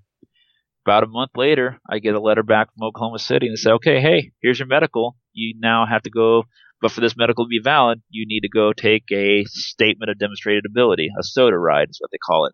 [0.86, 3.72] About a month later, I get a letter back from Oklahoma City and they say,
[3.72, 5.18] okay, hey, here's your medical.
[5.34, 6.44] You now have to go,
[6.80, 10.20] but for this medical to be valid, you need to go take a statement of
[10.20, 12.54] demonstrated ability, a soda ride is what they call it.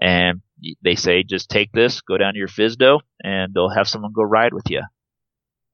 [0.00, 0.42] And
[0.82, 4.22] they say, just take this, go down to your FSDO, and they'll have someone go
[4.22, 4.82] ride with you.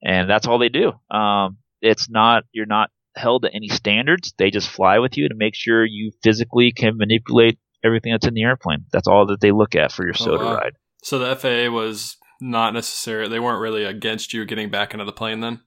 [0.03, 0.93] And that's all they do.
[1.11, 4.33] Um, it's not, you're not held to any standards.
[4.39, 8.35] They just fly with you to make sure you physically can manipulate everything that's in
[8.35, 8.85] the airplane.
[8.93, 10.55] That's all that they look at for your soda oh, wow.
[10.57, 10.73] ride.
[11.03, 13.29] So the FAA was not necessary.
[13.29, 15.61] they weren't really against you getting back into the plane then.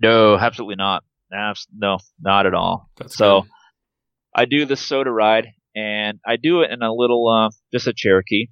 [0.00, 1.04] No, absolutely not.
[1.30, 2.90] No, not at all.
[2.96, 3.50] That's so good.
[4.34, 7.92] I do the soda ride, and I do it in a little uh, just a
[7.92, 8.48] Cherokee,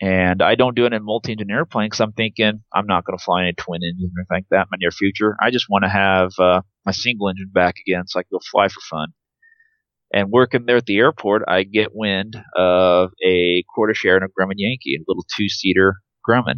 [0.00, 3.22] and I don't do it in multi-engine airplane because I'm thinking I'm not going to
[3.22, 5.36] fly any twin engine or anything like that in my near future.
[5.42, 8.40] I just want to have uh, my single engine back again so I can go
[8.50, 9.08] fly for fun.
[10.12, 14.26] And working there at the airport, I get wind of a quarter share in a
[14.26, 15.96] Grumman Yankee, a little two seater
[16.28, 16.56] Grumman,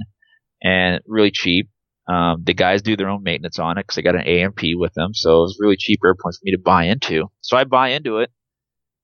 [0.62, 1.68] and really cheap.
[2.08, 4.92] Um, the guys do their own maintenance on it because they got an A&P with
[4.94, 7.26] them, so it was really cheap airplane for me to buy into.
[7.42, 8.30] So I buy into it,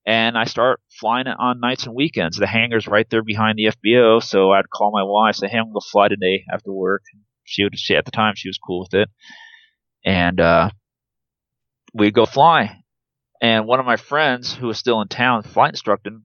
[0.08, 2.38] and I start flying it on nights and weekends.
[2.38, 5.66] The hangar's right there behind the FBO, so I'd call my wife, say, "Hey, I'm
[5.66, 7.02] gonna fly today after work."
[7.44, 9.10] She would, she at the time, she was cool with it,
[10.06, 10.70] and uh,
[11.92, 12.78] we'd go fly.
[13.42, 16.24] And one of my friends who was still in town, flight instructing,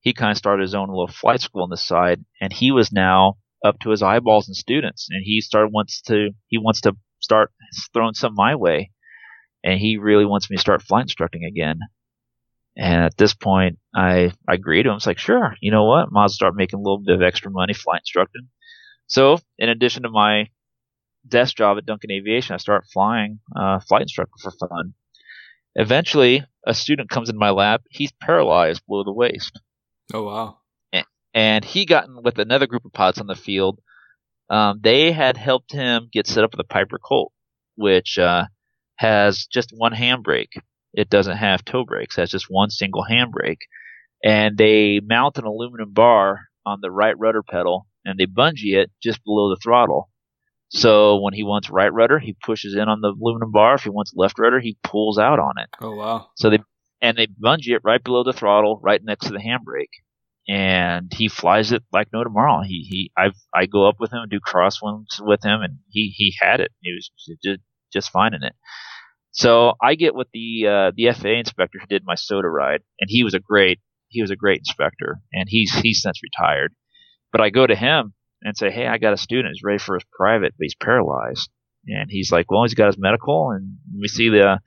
[0.00, 2.92] he kind of started his own little flight school on the side, and he was
[2.92, 6.96] now up to his eyeballs in students, and he started wants to he wants to
[7.18, 7.50] start
[7.92, 8.92] throwing some my way,
[9.64, 11.80] and he really wants me to start flight instructing again.
[12.76, 14.96] And at this point, I I agreed to him.
[14.96, 16.12] It's like, sure, you know what?
[16.12, 18.48] Might start making a little bit of extra money flight instructing.
[19.06, 20.50] So, in addition to my
[21.26, 24.94] desk job at Duncan Aviation, I start flying uh, flight instructor for fun.
[25.74, 27.82] Eventually, a student comes in my lab.
[27.90, 29.60] He's paralyzed below the waist.
[30.12, 30.58] Oh wow!
[31.34, 33.80] And, he got in with another group of pilots on the field.
[34.48, 37.32] Um, they had helped him get set up with a Piper Colt,
[37.74, 38.44] which uh,
[38.96, 40.58] has just one handbrake.
[40.92, 42.16] It doesn't have toe brakes.
[42.18, 43.60] It has just one single handbrake.
[44.24, 48.90] And they mount an aluminum bar on the right rudder pedal, and they bungee it
[49.02, 50.10] just below the throttle.
[50.70, 53.74] So when he wants right rudder, he pushes in on the aluminum bar.
[53.76, 55.68] If he wants left rudder, he pulls out on it.
[55.80, 56.30] Oh wow!
[56.36, 56.58] So they
[57.00, 59.90] and they bungee it right below the throttle, right next to the handbrake.
[60.48, 62.62] and he flies it like no tomorrow.
[62.62, 66.12] He he I I go up with him and do crosswinds with him, and he
[66.16, 66.72] he had it.
[66.80, 67.10] He was
[67.44, 67.60] just
[67.92, 68.54] just fine in it.
[69.36, 73.08] So I get with the uh, the FAA inspector who did my soda ride, and
[73.08, 76.74] he was a great he was a great inspector, and he's he's since retired.
[77.32, 79.94] But I go to him and say, hey, I got a student who's ready for
[79.94, 81.50] his private, but he's paralyzed,
[81.86, 84.58] and he's like, well, he's got his medical, and we see the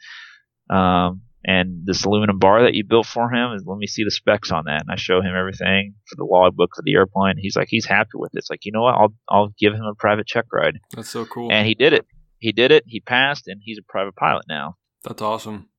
[0.74, 4.12] um, and this aluminum bar that you built for him is let me see the
[4.12, 4.82] specs on that.
[4.82, 8.10] And i show him everything for the logbook for the airplane he's like he's happy
[8.16, 8.40] with it.
[8.40, 8.94] It's like you know what?
[8.94, 10.76] I'll i'll give him a private check ride.
[10.96, 11.52] That's so cool.
[11.52, 12.06] And he did it
[12.40, 15.70] he did it he passed and he's a private pilot now that's awesome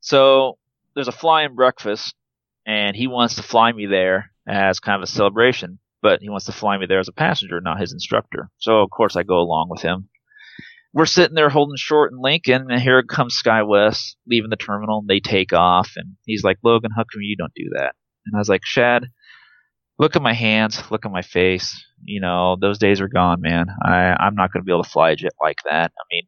[0.00, 0.58] so
[0.94, 2.14] there's a flying breakfast
[2.66, 6.46] and he wants to fly me there as kind of a celebration but he wants
[6.46, 9.38] to fly me there as a passenger not his instructor so of course i go
[9.38, 10.08] along with him
[10.94, 15.08] we're sitting there holding short in Lincoln, and here comes SkyWest leaving the terminal, and
[15.08, 15.90] they take off.
[15.96, 17.96] And he's like, Logan, how come you don't do that?
[18.24, 19.08] And I was like, Shad,
[19.98, 21.84] look at my hands, look at my face.
[22.04, 23.66] You know, those days are gone, man.
[23.82, 25.92] I, I'm not going to be able to fly a jet like that.
[25.98, 26.24] I mean,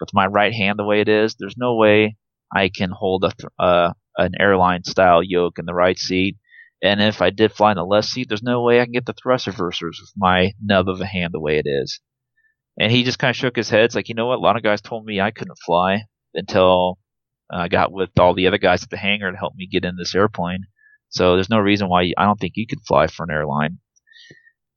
[0.00, 2.16] with my right hand the way it is, there's no way
[2.54, 6.36] I can hold a th- uh, an airline style yoke in the right seat.
[6.82, 9.06] And if I did fly in the left seat, there's no way I can get
[9.06, 12.00] the thrust reversers with my nub of a hand the way it is.
[12.78, 13.84] And he just kind of shook his head.
[13.84, 14.38] It's like, you know what?
[14.38, 16.04] A lot of guys told me I couldn't fly
[16.34, 16.98] until
[17.52, 19.96] I got with all the other guys at the hangar to help me get in
[19.96, 20.64] this airplane.
[21.10, 23.78] So there's no reason why I don't think you could fly for an airline.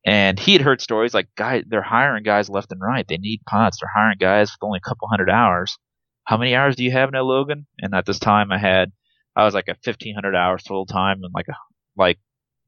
[0.05, 3.07] And he had heard stories like, guys, they're hiring guys left and right.
[3.07, 3.77] They need pilots.
[3.79, 5.77] They're hiring guys with only a couple hundred hours.
[6.25, 7.67] How many hours do you have now, Logan?
[7.79, 8.91] And at this time, I had,
[9.35, 11.55] I was like a 1500 hours total time and like a,
[11.95, 12.19] like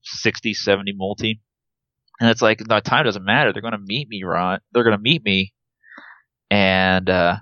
[0.03, 1.41] 60, 70 multi.
[2.20, 3.51] And it's like the time doesn't matter.
[3.51, 4.59] They're going to meet me, Ron.
[4.72, 5.53] They're going to meet me,
[6.49, 7.38] and uh,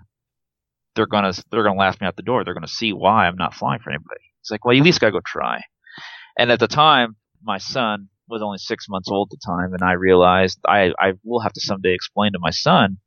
[0.96, 2.44] they're to they're to laugh me out the door.
[2.44, 4.22] They're to see why I'm not flying for anybody.
[4.42, 5.62] It's like, well, you at least got to go try.
[6.38, 9.84] And at the time, my son was only six months old at the time, and
[9.84, 12.98] I realized I I will have to someday explain to my son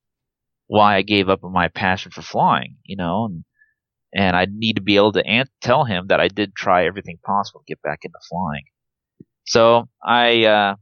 [0.68, 2.76] why I gave up on my passion for flying.
[2.84, 3.44] You know, and
[4.14, 7.18] and I need to be able to an- tell him that I did try everything
[7.24, 8.64] possible to get back into flying.
[9.46, 10.44] So I.
[10.44, 10.76] Uh,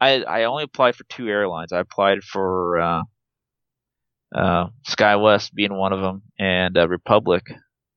[0.00, 1.72] I I only applied for two airlines.
[1.72, 3.02] I applied for uh,
[4.34, 7.44] uh, SkyWest being one of them, and uh, Republic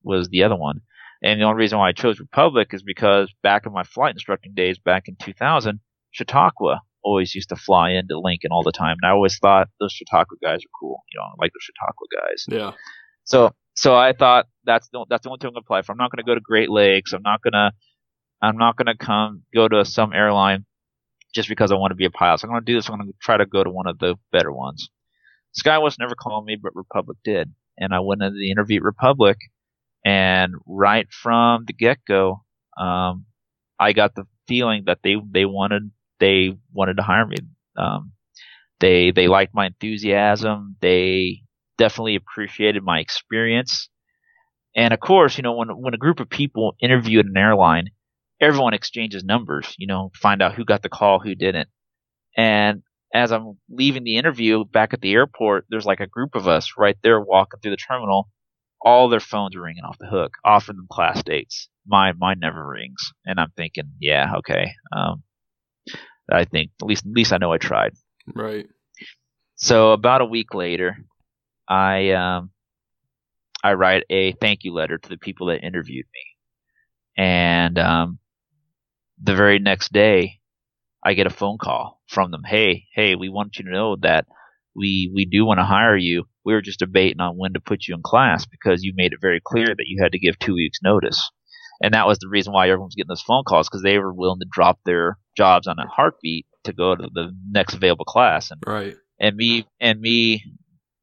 [0.03, 0.81] was the other one.
[1.23, 4.53] And the only reason why I chose Republic is because back in my flight instructing
[4.55, 5.79] days, back in 2000,
[6.11, 9.91] Chautauqua always used to fly into Lincoln all the time, and I always thought those
[9.91, 11.03] Chautauqua guys are cool.
[11.11, 12.45] You know, I like the Chautauqua guys.
[12.47, 12.71] Yeah.
[13.23, 15.91] So so I thought that's the that's the only thing I'm gonna apply for.
[15.91, 17.13] I'm not gonna go to Great Lakes.
[17.13, 17.71] I'm not gonna
[18.41, 20.65] I'm not gonna come go to some airline
[21.33, 22.39] just because I want to be a pilot.
[22.39, 22.89] So I'm going to do this.
[22.89, 24.89] I'm going to try to go to one of the better ones.
[25.63, 27.53] SkyWest never called me, but Republic did.
[27.77, 29.37] And I went into the interview at Republic,
[30.05, 32.43] and right from the get go,
[32.77, 33.25] um,
[33.79, 37.37] I got the feeling that they they wanted they wanted to hire me.
[37.77, 38.13] Um,
[38.79, 40.77] they they liked my enthusiasm.
[40.81, 41.41] They
[41.77, 43.89] definitely appreciated my experience.
[44.75, 47.89] And of course, you know, when when a group of people interview at an airline,
[48.41, 51.69] everyone exchanges numbers, you know, find out who got the call, who didn't.
[52.37, 52.83] And
[53.13, 56.73] as I'm leaving the interview back at the airport, there's like a group of us
[56.77, 58.29] right there walking through the terminal.
[58.83, 61.69] All their phones are ringing off the hook, offering them class dates.
[61.85, 64.73] Mine, mine never rings, and I'm thinking, yeah, okay.
[64.95, 65.23] Um,
[66.31, 67.93] I think at least, at least I know I tried.
[68.33, 68.67] Right.
[69.55, 70.97] So about a week later,
[71.67, 72.51] I um,
[73.63, 78.19] I write a thank you letter to the people that interviewed me, and um,
[79.21, 80.39] the very next day,
[81.03, 82.41] I get a phone call from them.
[82.45, 84.25] Hey, hey, we want you to know that
[84.75, 86.25] we we do want to hire you.
[86.45, 89.19] We were just debating on when to put you in class because you made it
[89.21, 91.31] very clear that you had to give two weeks notice.
[91.83, 94.13] And that was the reason why everyone was getting those phone calls because they were
[94.13, 98.51] willing to drop their jobs on a heartbeat to go to the next available class.
[98.51, 98.95] And right.
[99.19, 100.43] And me and me,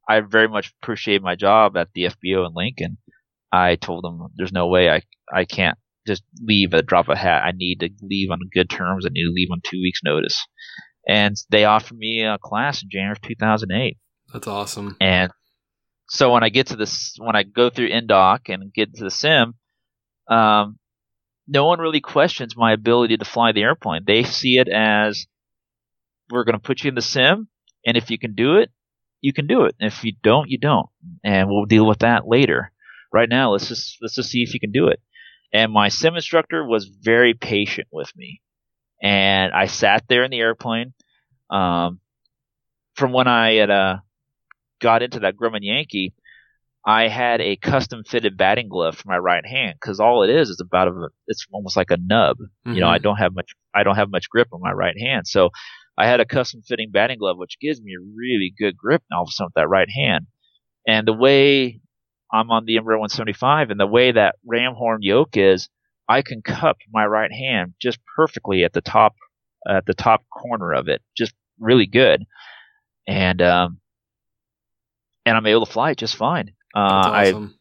[0.07, 2.97] I very much appreciate my job at the FBO in Lincoln.
[3.51, 5.01] I told them there's no way I
[5.33, 5.77] I can't
[6.07, 7.43] just leave a drop of a hat.
[7.43, 9.05] I need to leave on good terms.
[9.05, 10.45] I need to leave on two weeks' notice.
[11.07, 13.97] And they offered me a class in January of 2008.
[14.33, 14.95] That's awesome.
[14.99, 15.31] And
[16.07, 19.11] so when I get to this, when I go through indoc and get to the
[19.11, 19.55] sim,
[20.27, 20.77] um,
[21.47, 24.03] no one really questions my ability to fly the airplane.
[24.05, 25.25] They see it as
[26.29, 27.47] we're going to put you in the sim,
[27.85, 28.71] and if you can do it,
[29.21, 29.75] you can do it.
[29.79, 30.89] And if you don't, you don't,
[31.23, 32.71] and we'll deal with that later.
[33.11, 35.01] Right now, let's just let's just see if you can do it.
[35.51, 38.41] And my sim instructor was very patient with me.
[39.01, 40.93] And I sat there in the airplane.
[41.49, 41.99] Um,
[42.93, 43.97] from when I had uh,
[44.79, 46.13] got into that Grumman Yankee,
[46.85, 50.49] I had a custom fitted batting glove for my right hand because all it is
[50.49, 52.37] is about a it's almost like a nub.
[52.37, 52.73] Mm-hmm.
[52.73, 53.03] You know, I mm-hmm.
[53.03, 55.49] don't have much I don't have much grip on my right hand, so
[55.97, 59.23] I had a custom fitting batting glove which gives me a really good grip all
[59.23, 60.27] of a sudden with that right hand.
[60.87, 61.81] And the way
[62.31, 65.69] I'm on the Embraer 175 and the way that ram horn yoke is,
[66.07, 69.15] I can cup my right hand just perfectly at the top
[69.69, 72.23] at the top corner of it, just really good.
[73.07, 73.79] And um,
[75.25, 76.53] and I'm able to fly it just fine.
[76.75, 77.55] Uh, awesome.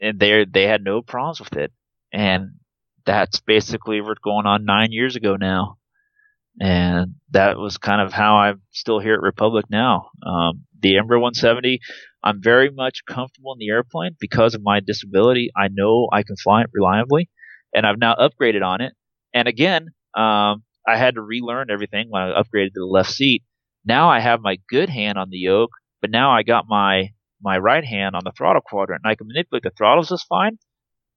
[0.00, 1.72] I and they they had no problems with it,
[2.12, 2.50] and
[3.06, 5.78] that's basically what's going on nine years ago now,
[6.60, 10.10] and that was kind of how I'm still here at Republic now.
[10.26, 11.78] Um, the Embraer 170,
[12.24, 15.50] I'm very much comfortable in the airplane because of my disability.
[15.56, 17.30] I know I can fly it reliably,
[17.72, 18.92] and I've now upgraded on it.
[19.32, 23.44] And again, um, I had to relearn everything when I upgraded to the left seat.
[23.84, 25.70] Now I have my good hand on the yoke,
[26.02, 29.26] but now I got my my right hand on the throttle quadrant and I can
[29.26, 30.58] manipulate the throttles just fine.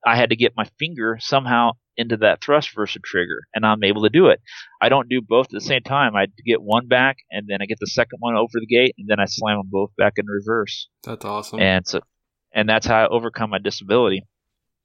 [0.06, 4.04] I had to get my finger somehow into that thrust reverser trigger, and I'm able
[4.04, 4.40] to do it.
[4.82, 6.16] I don't do both at the same time.
[6.16, 9.08] I get one back, and then I get the second one over the gate, and
[9.10, 10.90] then I slam them both back in reverse.
[11.04, 11.60] That's awesome.
[11.60, 12.02] And so,
[12.54, 14.24] and that's how I overcome my disability.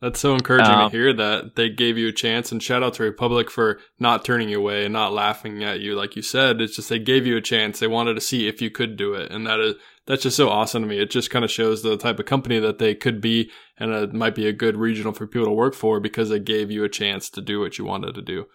[0.00, 2.50] That's so encouraging um, to hear that they gave you a chance.
[2.50, 5.94] And shout out to Republic for not turning you away and not laughing at you,
[5.94, 6.60] like you said.
[6.60, 7.78] It's just they gave you a chance.
[7.78, 9.74] They wanted to see if you could do it, and that is
[10.06, 10.98] that's just so awesome to me.
[10.98, 14.14] It just kind of shows the type of company that they could be, and it
[14.14, 16.88] might be a good regional for people to work for because they gave you a
[16.88, 18.46] chance to do what you wanted to do.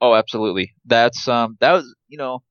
[0.00, 0.72] Oh, absolutely.
[0.84, 2.42] That's um that was you know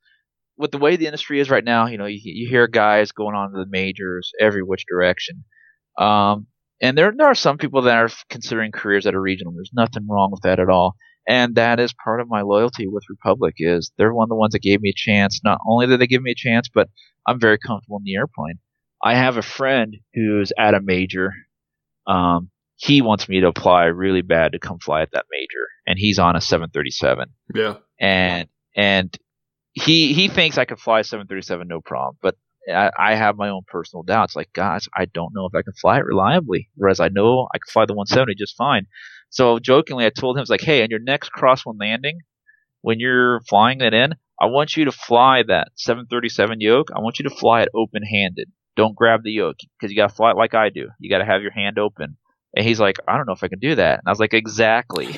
[0.58, 1.88] with the way the industry is right now.
[1.88, 5.44] You know, you, you hear guys going on to the majors every which direction.
[5.98, 6.48] Um,
[6.82, 9.54] and there, there are some people that are considering careers at a regional.
[9.54, 10.96] There's nothing wrong with that at all.
[11.28, 14.54] And that is part of my loyalty with Republic is they're one of the ones
[14.54, 15.42] that gave me a chance.
[15.44, 16.90] Not only did they give me a chance, but
[17.28, 18.60] I'm very comfortable in the airplane.
[19.04, 21.34] I have a friend who's at a major.
[22.06, 25.98] Um, he wants me to apply really bad to come fly at that major, and
[25.98, 27.30] he's on a 737.
[27.56, 27.78] Yeah.
[28.00, 29.18] And and
[29.74, 32.36] he he thinks I could fly a 737 no problem, but
[32.68, 34.36] I, I, have my own personal doubts.
[34.36, 36.70] Like, guys, I don't know if I can fly it reliably.
[36.76, 38.88] Whereas I know I can fly the 170 just fine.
[39.30, 42.20] So jokingly, I told him, I was like, hey, on your next crosswind landing,
[42.82, 46.90] when you're flying that in, I want you to fly that 737 yoke.
[46.96, 48.52] I want you to fly it open handed.
[48.76, 50.90] Don't grab the yoke because you got to fly it like I do.
[51.00, 52.18] You got to have your hand open.
[52.56, 54.00] And he's like, I don't know if I can do that.
[54.00, 55.08] And I was like, exactly.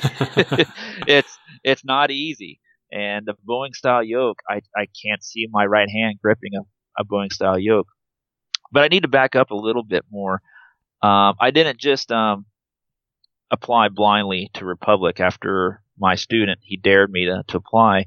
[1.06, 2.60] it's it's not easy.
[2.90, 6.62] And the Boeing style yoke, I I can't see my right hand gripping a
[6.98, 7.88] a Boeing style yoke.
[8.72, 10.42] But I need to back up a little bit more.
[11.02, 12.44] Um, I didn't just um,
[13.50, 18.06] apply blindly to Republic after my student he dared me to, to apply.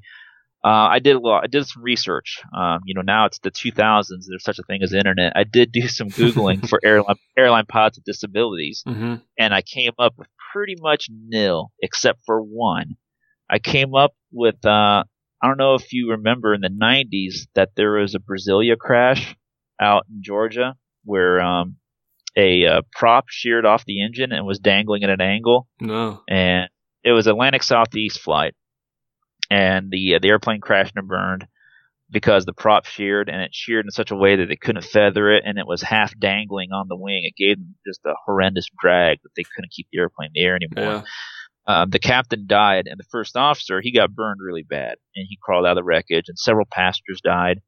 [0.64, 1.44] Uh, I did a lot.
[1.44, 2.42] I did some research.
[2.56, 4.26] Um, you know, now it's the 2000s.
[4.28, 5.34] There's such a thing as internet.
[5.36, 9.16] I did do some googling for airline airline pilots with disabilities, mm-hmm.
[9.39, 12.96] and I came up with pretty much nil, except for one.
[13.50, 15.04] I came up with uh,
[15.42, 19.36] I don't know if you remember in the 90s that there was a Brasilia crash
[19.80, 21.78] out in Georgia where um,
[22.36, 25.68] a uh, prop sheared off the engine and was dangling at an angle.
[25.80, 26.22] No.
[26.30, 26.70] And
[27.04, 28.54] it was Atlantic Southeast flight,
[29.50, 31.48] and the uh, the airplane crashed and burned
[32.12, 35.32] because the prop sheared and it sheared in such a way that they couldn't feather
[35.32, 37.24] it and it was half dangling on the wing.
[37.24, 40.46] It gave them just a horrendous drag that they couldn't keep the airplane in the
[40.46, 40.94] air anymore.
[40.96, 41.04] Yeah.
[41.68, 45.38] Um, the captain died, and the first officer he got burned really bad, and he
[45.41, 47.62] crawled out of the wreckage, and several passengers died.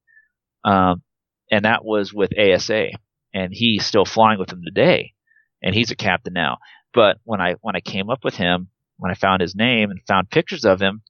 [0.63, 1.03] Um,
[1.51, 2.89] and that was with ASA,
[3.33, 5.13] and he's still flying with them today,
[5.61, 6.57] and he's a captain now.
[6.93, 9.99] But when I when I came up with him, when I found his name and
[10.07, 11.03] found pictures of him,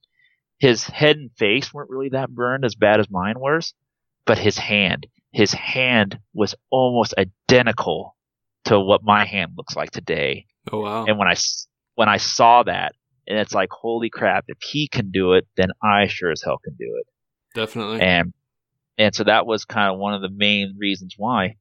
[0.58, 3.74] his head and face weren't really that burned as bad as mine was,
[4.26, 8.16] but his hand, his hand was almost identical
[8.64, 10.46] to what my hand looks like today.
[10.70, 11.04] Oh wow!
[11.06, 11.34] And when I
[11.94, 12.94] when I saw that,
[13.26, 14.44] and it's like, holy crap!
[14.48, 17.06] If he can do it, then I sure as hell can do it.
[17.54, 18.00] Definitely.
[18.00, 18.32] And
[18.98, 21.56] and so that was kind of one of the main reasons why.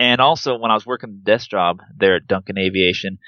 [0.00, 3.18] And also, when I was working the desk job there at Duncan Aviation,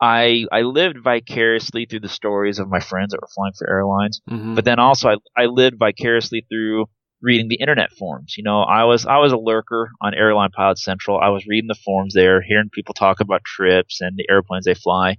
[0.00, 4.20] I I lived vicariously through the stories of my friends that were flying for airlines,
[4.28, 4.54] mm-hmm.
[4.54, 6.86] but then also I I lived vicariously through
[7.20, 8.34] reading the internet forums.
[8.36, 11.18] You know, I was I was a lurker on Airline Pilot Central.
[11.18, 14.74] I was reading the forums there, hearing people talk about trips and the airplanes they
[14.74, 15.16] fly.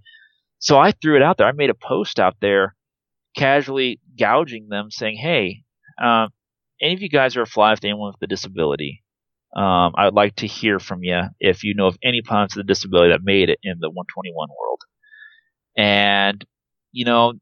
[0.59, 1.47] So I threw it out there.
[1.47, 2.75] I made a post out there,
[3.35, 5.63] casually gouging them, saying, "Hey,
[6.01, 6.27] uh,
[6.81, 9.03] any of you guys are a fly with anyone with a disability?
[9.55, 12.65] Um, I would like to hear from you if you know of any pilots with
[12.65, 14.81] a disability that made it in the 121 world."
[15.77, 16.43] And
[16.91, 17.33] you know,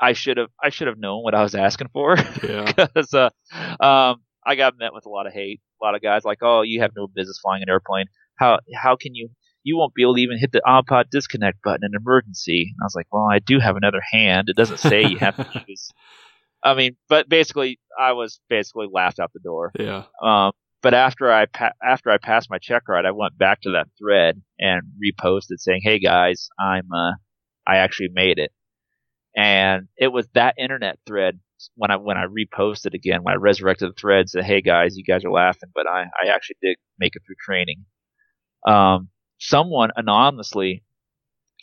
[0.00, 3.30] I should have I should have known what I was asking for because uh,
[3.80, 5.60] um, I got met with a lot of hate.
[5.80, 8.06] A lot of guys like, "Oh, you have no business flying an airplane."
[8.42, 9.28] how how can you
[9.64, 12.72] you won't be able to even hit the autopilot disconnect button in emergency.
[12.74, 14.48] And I was like, well, I do have another hand.
[14.48, 15.88] It doesn't say you have to use.
[16.64, 19.70] I mean, but basically, I was basically laughed out the door.
[19.78, 20.04] Yeah.
[20.20, 23.70] Um, but after I pa- after I passed my check ride, I went back to
[23.72, 27.12] that thread and reposted saying, "Hey guys, I'm uh,
[27.64, 28.50] I actually made it."
[29.36, 31.40] And it was that internet thread
[31.76, 35.04] when I when I reposted again, when I resurrected the thread, said, "Hey guys, you
[35.04, 37.84] guys are laughing, but I I actually did make it through training."
[38.66, 39.08] Um,
[39.38, 40.84] someone anonymously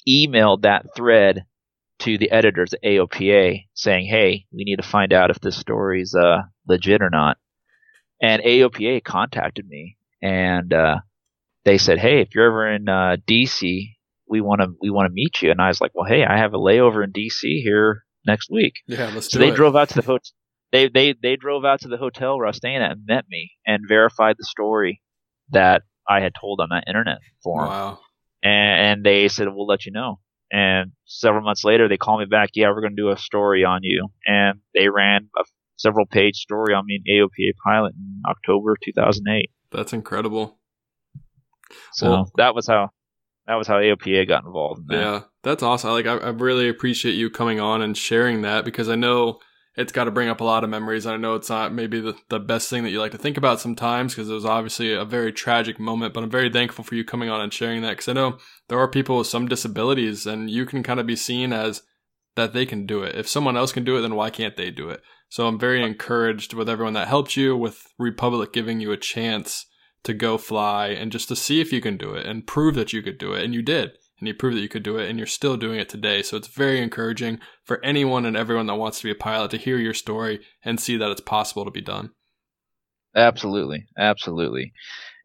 [0.07, 1.45] emailed that thread
[1.99, 6.15] to the editors at AOPA saying, "Hey, we need to find out if this story's
[6.15, 7.37] uh, legit or not."
[8.21, 10.99] And AOPA contacted me, and uh,
[11.65, 13.95] they said, "Hey, if you're ever in uh, DC,
[14.29, 16.37] we want to we want to meet you." And I was like, "Well, hey, I
[16.37, 19.55] have a layover in DC here next week." Yeah, let's So do they it.
[19.55, 20.31] drove out to the hotel.
[20.71, 23.25] They they they drove out to the hotel where I was staying at and met
[23.29, 25.01] me and verified the story
[25.51, 27.99] that I had told on that internet forum Wow.
[28.43, 30.19] and, and they said we'll let you know.
[30.51, 32.49] And several months later, they called me back.
[32.55, 35.43] Yeah, we're going to do a story on you, and they ran a
[35.77, 39.49] several page story on me in AOPA pilot in October 2008.
[39.71, 40.59] That's incredible.
[41.93, 42.89] So Well- that was how
[43.49, 44.81] that was how AOPA got involved.
[44.81, 45.01] In that.
[45.01, 45.89] Yeah, that's awesome.
[45.89, 49.39] Like, I, I really appreciate you coming on and sharing that because I know
[49.75, 51.07] it's got to bring up a lot of memories.
[51.07, 53.37] And I know it's not maybe the, the best thing that you like to think
[53.37, 56.13] about sometimes because it was obviously a very tragic moment.
[56.13, 58.37] But I'm very thankful for you coming on and sharing that because I know
[58.67, 61.81] there are people with some disabilities and you can kind of be seen as
[62.35, 63.15] that they can do it.
[63.15, 65.01] If someone else can do it, then why can't they do it?
[65.29, 69.65] So I'm very encouraged with everyone that helped you, with Republic giving you a chance
[70.03, 72.93] to go fly and just to see if you can do it and prove that
[72.93, 73.43] you could do it.
[73.43, 73.91] And you did.
[74.19, 76.21] And you proved that you could do it and you're still doing it today.
[76.21, 79.57] So it's very encouraging for anyone and everyone that wants to be a pilot to
[79.57, 82.11] hear your story and see that it's possible to be done.
[83.15, 84.73] Absolutely, absolutely.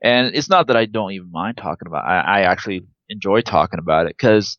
[0.02, 2.04] And it's not that I don't even mind talking about.
[2.04, 2.08] It.
[2.08, 4.58] I, I actually enjoy talking about it because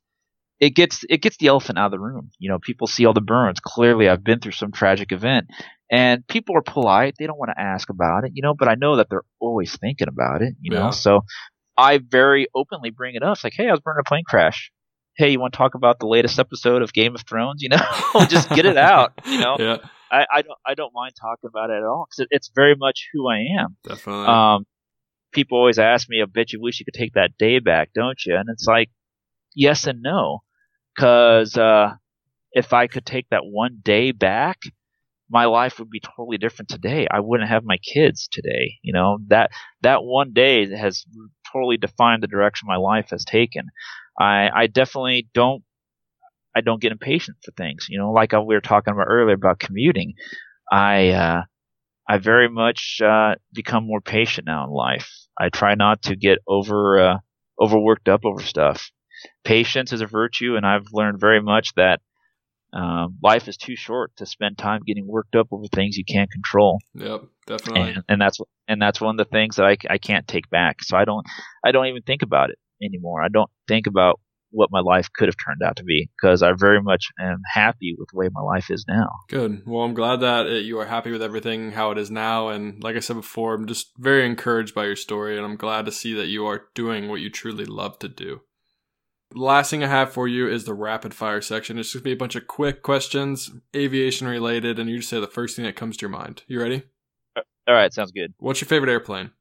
[0.59, 2.31] it gets it gets the elephant out of the room.
[2.39, 3.59] You know, people see all the burns.
[3.59, 5.47] Clearly, I've been through some tragic event,
[5.91, 7.15] and people are polite.
[7.17, 8.31] They don't want to ask about it.
[8.33, 10.55] You know, but I know that they're always thinking about it.
[10.61, 10.79] You Yeah.
[10.79, 11.21] know, so
[11.77, 13.33] I very openly bring it up.
[13.33, 14.71] It's like, hey, I was burned a plane crash.
[15.17, 17.61] Hey, you want to talk about the latest episode of Game of Thrones?
[17.63, 17.77] You know,
[18.29, 19.13] just get it out.
[19.25, 19.77] You know, Yeah,
[20.11, 22.75] I, I don't I don't mind talking about it at all because it, it's very
[22.75, 23.77] much who I am.
[23.87, 24.25] definitely.
[24.25, 24.65] Um,
[25.31, 28.19] people always ask me, "I bet you wish you could take that day back, don't
[28.25, 28.89] you?" And it's like,
[29.55, 30.43] yes and no,
[30.95, 31.93] because uh,
[32.51, 34.59] if I could take that one day back,
[35.29, 37.07] my life would be totally different today.
[37.11, 38.75] I wouldn't have my kids today.
[38.83, 39.51] You know that
[39.81, 41.05] that one day has
[41.51, 43.67] totally defined the direction my life has taken.
[44.19, 45.63] I I definitely don't.
[46.55, 49.35] I don't get impatient for things, you know, like uh, we were talking about earlier
[49.35, 50.13] about commuting.
[50.71, 51.43] I uh,
[52.09, 55.11] I very much uh, become more patient now in life.
[55.39, 57.17] I try not to get over uh,
[57.61, 58.91] overworked up over stuff.
[59.45, 62.01] Patience is a virtue, and I've learned very much that
[62.75, 66.29] um, life is too short to spend time getting worked up over things you can't
[66.29, 67.91] control, yep, definitely.
[67.91, 70.83] and, and that's and that's one of the things that I, I can't take back.
[70.83, 71.25] So I don't
[71.65, 73.23] I don't even think about it anymore.
[73.23, 74.19] I don't think about
[74.51, 77.95] what my life could have turned out to be because I very much am happy
[77.97, 79.09] with the way my life is now.
[79.29, 79.63] Good.
[79.65, 82.49] Well, I'm glad that it, you are happy with everything how it is now.
[82.49, 85.85] And like I said before, I'm just very encouraged by your story, and I'm glad
[85.85, 88.41] to see that you are doing what you truly love to do.
[89.35, 91.77] Last thing I have for you is the rapid fire section.
[91.77, 95.19] It's just gonna be a bunch of quick questions, aviation related, and you just say
[95.19, 96.43] the first thing that comes to your mind.
[96.47, 96.83] You ready?
[97.67, 98.33] All right, sounds good.
[98.37, 99.31] What's your favorite airplane?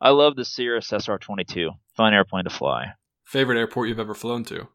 [0.00, 1.70] I love the Cirrus SR22.
[1.96, 2.92] Fun airplane to fly.
[3.24, 4.68] Favorite airport you've ever flown to?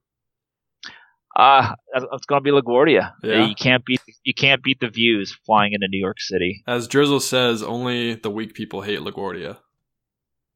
[1.38, 3.12] Ah, it's gonna be LaGuardia.
[3.22, 3.46] Yeah.
[3.46, 6.64] You can't beat you can't beat the views flying into New York City.
[6.66, 9.58] As Drizzle says, only the weak people hate LaGuardia.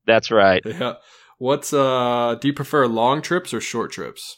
[0.06, 0.62] That's right.
[0.66, 0.94] Yeah.
[1.40, 2.36] What's uh?
[2.40, 4.38] Do you prefer long trips or short trips?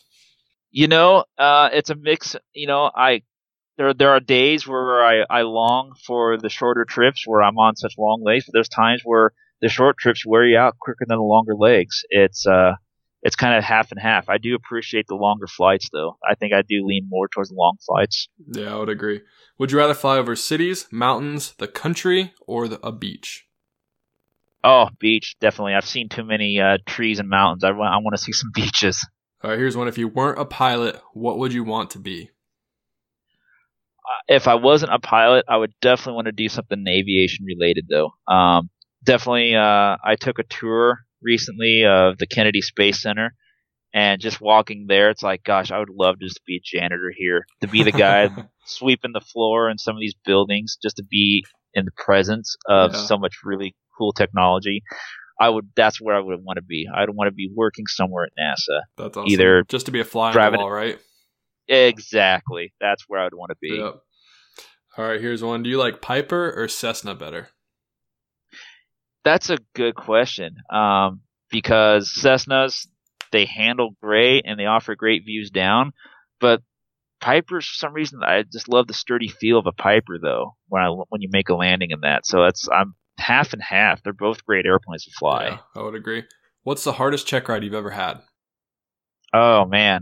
[0.70, 2.36] You know, uh, it's a mix.
[2.54, 3.24] You know, I
[3.78, 7.76] there there are days where I I long for the shorter trips where I'm on
[7.76, 8.46] such long legs.
[8.46, 12.04] But there's times where the short trips wear you out quicker than the longer legs.
[12.10, 12.74] It's uh
[13.24, 14.30] it's kind of half and half.
[14.30, 16.18] I do appreciate the longer flights though.
[16.28, 18.30] I think I do lean more towards the long flights.
[18.48, 19.22] Yeah, I would agree.
[19.58, 23.46] Would you rather fly over cities, mountains, the country, or the, a beach?
[24.64, 25.74] Oh, beach definitely.
[25.74, 27.64] I've seen too many uh, trees and mountains.
[27.64, 29.06] I want I want to see some beaches.
[29.44, 29.88] All right, here's one.
[29.88, 32.30] If you weren't a pilot, what would you want to be?
[34.28, 38.12] if I wasn't a pilot, I would definitely want to do something aviation related though.
[38.32, 38.70] Um,
[39.04, 43.34] definitely, uh, I took a tour recently of the Kennedy Space Center,
[43.94, 46.62] and just walking there, it's like, gosh, I would love to just to be a
[46.80, 48.30] janitor here, to be the guy
[48.66, 51.44] sweeping the floor in some of these buildings, just to be
[51.74, 53.00] in the presence of Yeah.
[53.00, 54.84] so much really cool technology.
[55.40, 55.70] I would.
[55.76, 56.88] That's where I would want to be.
[56.94, 58.82] I'd want to be working somewhere at NASA.
[58.98, 59.32] That's awesome.
[59.32, 61.00] Either just to be a fly on driving the wall, right?
[61.68, 62.74] Exactly.
[62.80, 63.78] That's where I'd want to be.
[63.78, 64.02] Yep.
[64.98, 65.64] All right, here's one.
[65.64, 67.48] Do you like Piper or Cessna better?
[69.24, 70.58] That's a good question.
[70.70, 72.88] Um, because Cessnas
[73.32, 75.94] they handle great and they offer great views down,
[76.40, 76.62] but
[77.22, 80.82] Pipers for some reason I just love the sturdy feel of a Piper though when
[80.82, 82.26] I when you make a landing in that.
[82.26, 84.04] So that's I'm half and half.
[84.04, 85.46] They're both great airplanes to fly.
[85.48, 86.24] Yeah, I would agree.
[86.64, 88.22] What's the hardest check ride you've ever had?
[89.34, 90.02] Oh man,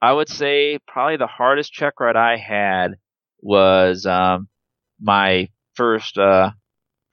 [0.00, 2.96] I would say probably the hardest check ride I had
[3.40, 4.48] was um,
[5.00, 6.50] my first uh,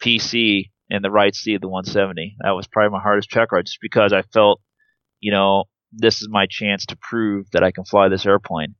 [0.04, 2.36] PC in the right seat of the 170.
[2.44, 4.62] That was probably my hardest check ride, just because I felt,
[5.20, 8.76] you know, this is my chance to prove that I can fly this airplane.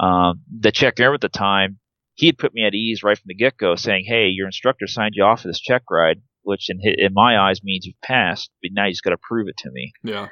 [0.00, 1.78] Um, the check air at the time,
[2.18, 4.88] he had put me at ease right from the get go, saying, "Hey, your instructor
[4.88, 8.50] signed you off for this check ride, which in in my eyes means you've passed,
[8.60, 10.28] but now you just got to prove it to me." Yeah.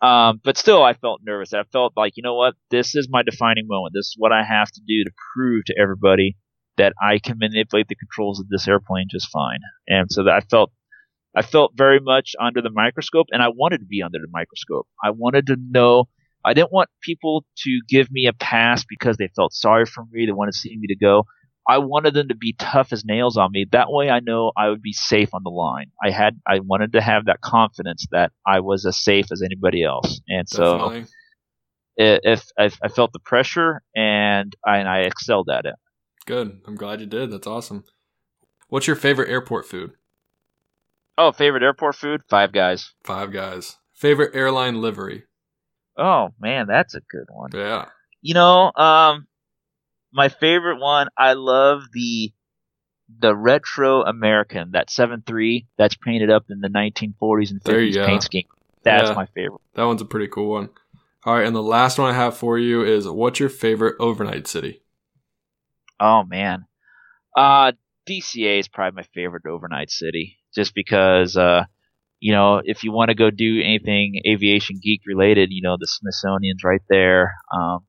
[0.00, 1.54] Um, but still, I felt nervous.
[1.54, 2.54] I felt like, you know what?
[2.72, 3.92] This is my defining moment.
[3.94, 6.36] This is what I have to do to prove to everybody
[6.76, 9.60] that I can manipulate the controls of this airplane just fine.
[9.86, 10.72] And so that I felt,
[11.36, 14.88] I felt very much under the microscope, and I wanted to be under the microscope.
[15.04, 16.08] I wanted to know.
[16.44, 20.26] I didn't want people to give me a pass because they felt sorry for me.
[20.26, 21.24] They wanted to see me to go.
[21.68, 23.66] I wanted them to be tough as nails on me.
[23.70, 25.92] That way I know I would be safe on the line.
[26.02, 29.84] I had I wanted to have that confidence that I was as safe as anybody
[29.84, 30.20] else.
[30.28, 31.04] And so
[31.96, 35.74] if, if I felt the pressure and I, and I excelled at it.
[36.26, 36.60] Good.
[36.66, 37.30] I'm glad you did.
[37.30, 37.84] That's awesome.
[38.68, 39.92] What's your favorite airport food?
[41.18, 42.22] Oh, favorite airport food?
[42.28, 42.92] Five Guys.
[43.04, 43.76] Five guys.
[43.92, 45.24] Favorite airline livery?
[45.96, 47.50] Oh man, that's a good one.
[47.54, 47.86] Yeah.
[48.20, 49.26] You know, um,
[50.12, 51.08] my favorite one.
[51.16, 52.32] I love the
[53.18, 58.00] the retro American that seven three that's painted up in the 1940s and There you
[58.00, 58.46] 50s paint scheme.
[58.84, 59.14] That's Yeah.
[59.14, 59.60] my favorite.
[59.74, 60.70] That one's a pretty cool one.
[61.24, 64.46] All right, and the last one I have for you is what's your favorite overnight
[64.46, 64.82] city?
[66.00, 66.66] Oh man,
[67.36, 67.72] uh,
[68.06, 71.64] DCA is probably my favorite overnight city, just because uh,
[72.22, 75.88] you know if you want to go do anything aviation geek related, you know the
[75.88, 77.34] Smithsonian's right there.
[77.52, 77.80] Um,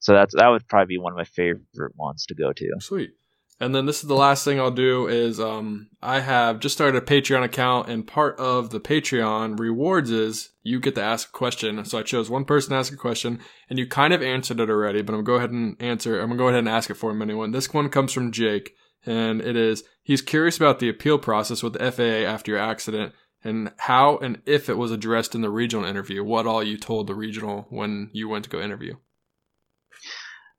[0.00, 2.66] so that's that would probably be one of my favorite ones to go to.
[2.78, 3.10] Sweet.
[3.58, 7.02] And then this is the last thing I'll do is um, I have just started
[7.02, 11.32] a Patreon account, and part of the Patreon rewards is you get to ask a
[11.32, 11.82] question.
[11.86, 14.68] So I chose one person to ask a question, and you kind of answered it
[14.68, 16.20] already, but I'm gonna go ahead and answer.
[16.20, 17.52] I'm gonna go ahead and ask it for him anyone.
[17.52, 18.74] This one comes from Jake,
[19.06, 23.14] and it is he's curious about the appeal process with the FAA after your accident
[23.44, 26.24] and how and if it was addressed in the regional interview.
[26.24, 28.94] What all you told the regional when you went to go interview.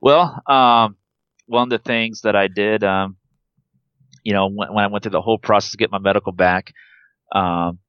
[0.01, 0.95] Well, um,
[1.45, 3.17] one of the things that I did, um,
[4.23, 6.73] you know, when, when I went through the whole process to get my medical back,
[7.33, 7.79] um,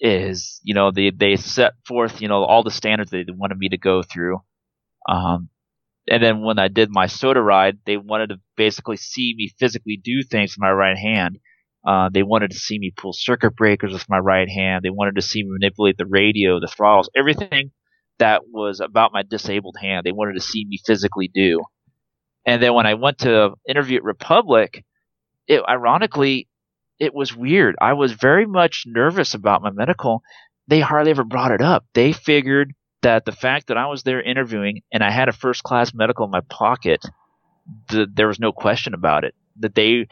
[0.00, 3.68] is you know they they set forth you know all the standards they wanted me
[3.70, 4.40] to go through,
[5.08, 5.48] um,
[6.08, 10.00] and then when I did my SODA ride, they wanted to basically see me physically
[10.02, 11.38] do things with my right hand.
[11.86, 14.82] Uh, they wanted to see me pull circuit breakers with my right hand.
[14.82, 17.72] They wanted to see me manipulate the radio, the throttles, everything
[18.18, 20.04] that was about my disabled hand.
[20.04, 21.62] They wanted to see me physically do.
[22.46, 24.84] And then when I went to interview at Republic,
[25.46, 26.48] it ironically
[26.98, 27.76] it was weird.
[27.80, 30.22] I was very much nervous about my medical.
[30.68, 31.84] They hardly ever brought it up.
[31.94, 35.62] They figured that the fact that I was there interviewing and I had a first
[35.62, 37.04] class medical in my pocket,
[37.90, 39.34] th- there was no question about it.
[39.58, 40.06] That they,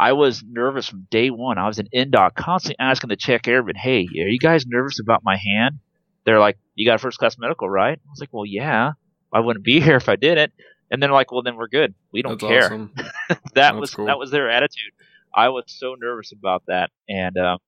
[0.00, 1.58] I was nervous from day one.
[1.58, 5.22] I was in indoc, constantly asking the check airman, "Hey, are you guys nervous about
[5.22, 5.78] my hand?"
[6.24, 8.92] They're like, "You got a first class medical, right?" I was like, "Well, yeah.
[9.30, 10.54] I wouldn't be here if I didn't."
[10.90, 11.94] And they're like, "Well, then we're good.
[12.12, 12.92] We don't That's care." awesome.
[13.28, 14.06] that That's was cool.
[14.06, 14.92] that was their attitude.
[15.34, 17.58] I was so nervous about that, and uh,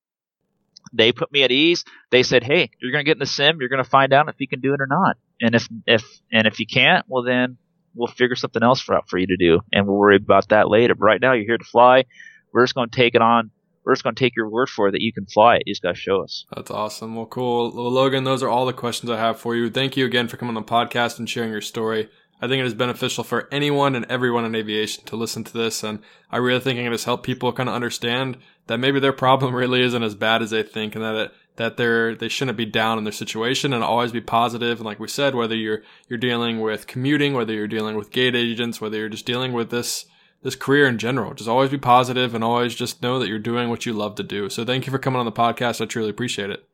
[0.95, 1.85] they put me at ease.
[2.11, 3.59] They said, "Hey, you're gonna get in the sim.
[3.61, 5.19] You're gonna find out if you can do it or not.
[5.43, 6.03] And if if
[6.33, 7.59] and if you can't, well then
[7.95, 10.95] we'll figure something else for for you to do, and we'll worry about that later.
[10.95, 12.05] But right now, you're here to fly.
[12.53, 13.51] We're just gonna take it on.
[13.85, 15.63] We're just gonna take your word for it that you can fly it.
[15.67, 17.17] You just gotta show us." That's awesome.
[17.17, 17.73] Well, cool.
[17.75, 19.71] Well, Logan, those are all the questions I have for you.
[19.71, 22.09] Thank you again for coming on the podcast and sharing your story.
[22.43, 25.85] I think it is beneficial for anyone and everyone in aviation to listen to this.
[25.85, 28.37] And I really think it has helped people kind of understand
[28.67, 31.77] that maybe their problem really isn't as bad as they think and that it, that
[31.77, 34.79] they're, they shouldn't be down in their situation and always be positive.
[34.79, 38.35] And like we said, whether you're, you're dealing with commuting, whether you're dealing with gate
[38.35, 40.07] agents, whether you're just dealing with this,
[40.43, 43.69] this career in general, just always be positive and always just know that you're doing
[43.69, 44.49] what you love to do.
[44.49, 45.81] So thank you for coming on the podcast.
[45.81, 46.67] I truly appreciate it.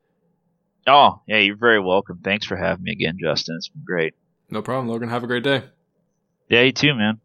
[0.86, 2.20] Oh, yeah, you're very welcome.
[2.24, 3.56] Thanks for having me again, Justin.
[3.56, 4.14] It's been great.
[4.50, 5.10] No problem, Logan.
[5.10, 5.64] Have a great day.
[6.48, 7.20] Yeah, you too, man.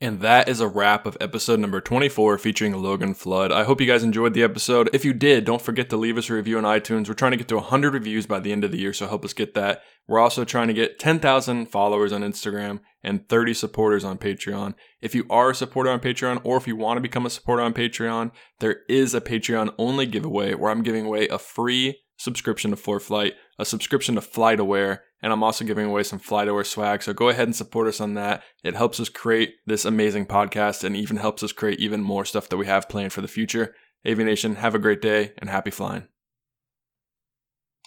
[0.00, 3.52] And that is a wrap of episode number 24 featuring Logan Flood.
[3.52, 4.90] I hope you guys enjoyed the episode.
[4.92, 7.08] If you did, don't forget to leave us a review on iTunes.
[7.08, 9.24] We're trying to get to 100 reviews by the end of the year, so help
[9.24, 9.82] us get that.
[10.06, 14.74] We're also trying to get 10,000 followers on Instagram and 30 supporters on Patreon.
[15.00, 17.62] If you are a supporter on Patreon or if you want to become a supporter
[17.62, 22.70] on Patreon, there is a Patreon only giveaway where I'm giving away a free subscription
[22.72, 27.02] to ForeFlight, a subscription to FlightAware, and I'm also giving away some FlightAware swag.
[27.02, 28.42] So go ahead and support us on that.
[28.62, 32.48] It helps us create this amazing podcast and even helps us create even more stuff
[32.48, 33.74] that we have planned for the future.
[34.06, 36.08] Aviation, have a great day and happy flying.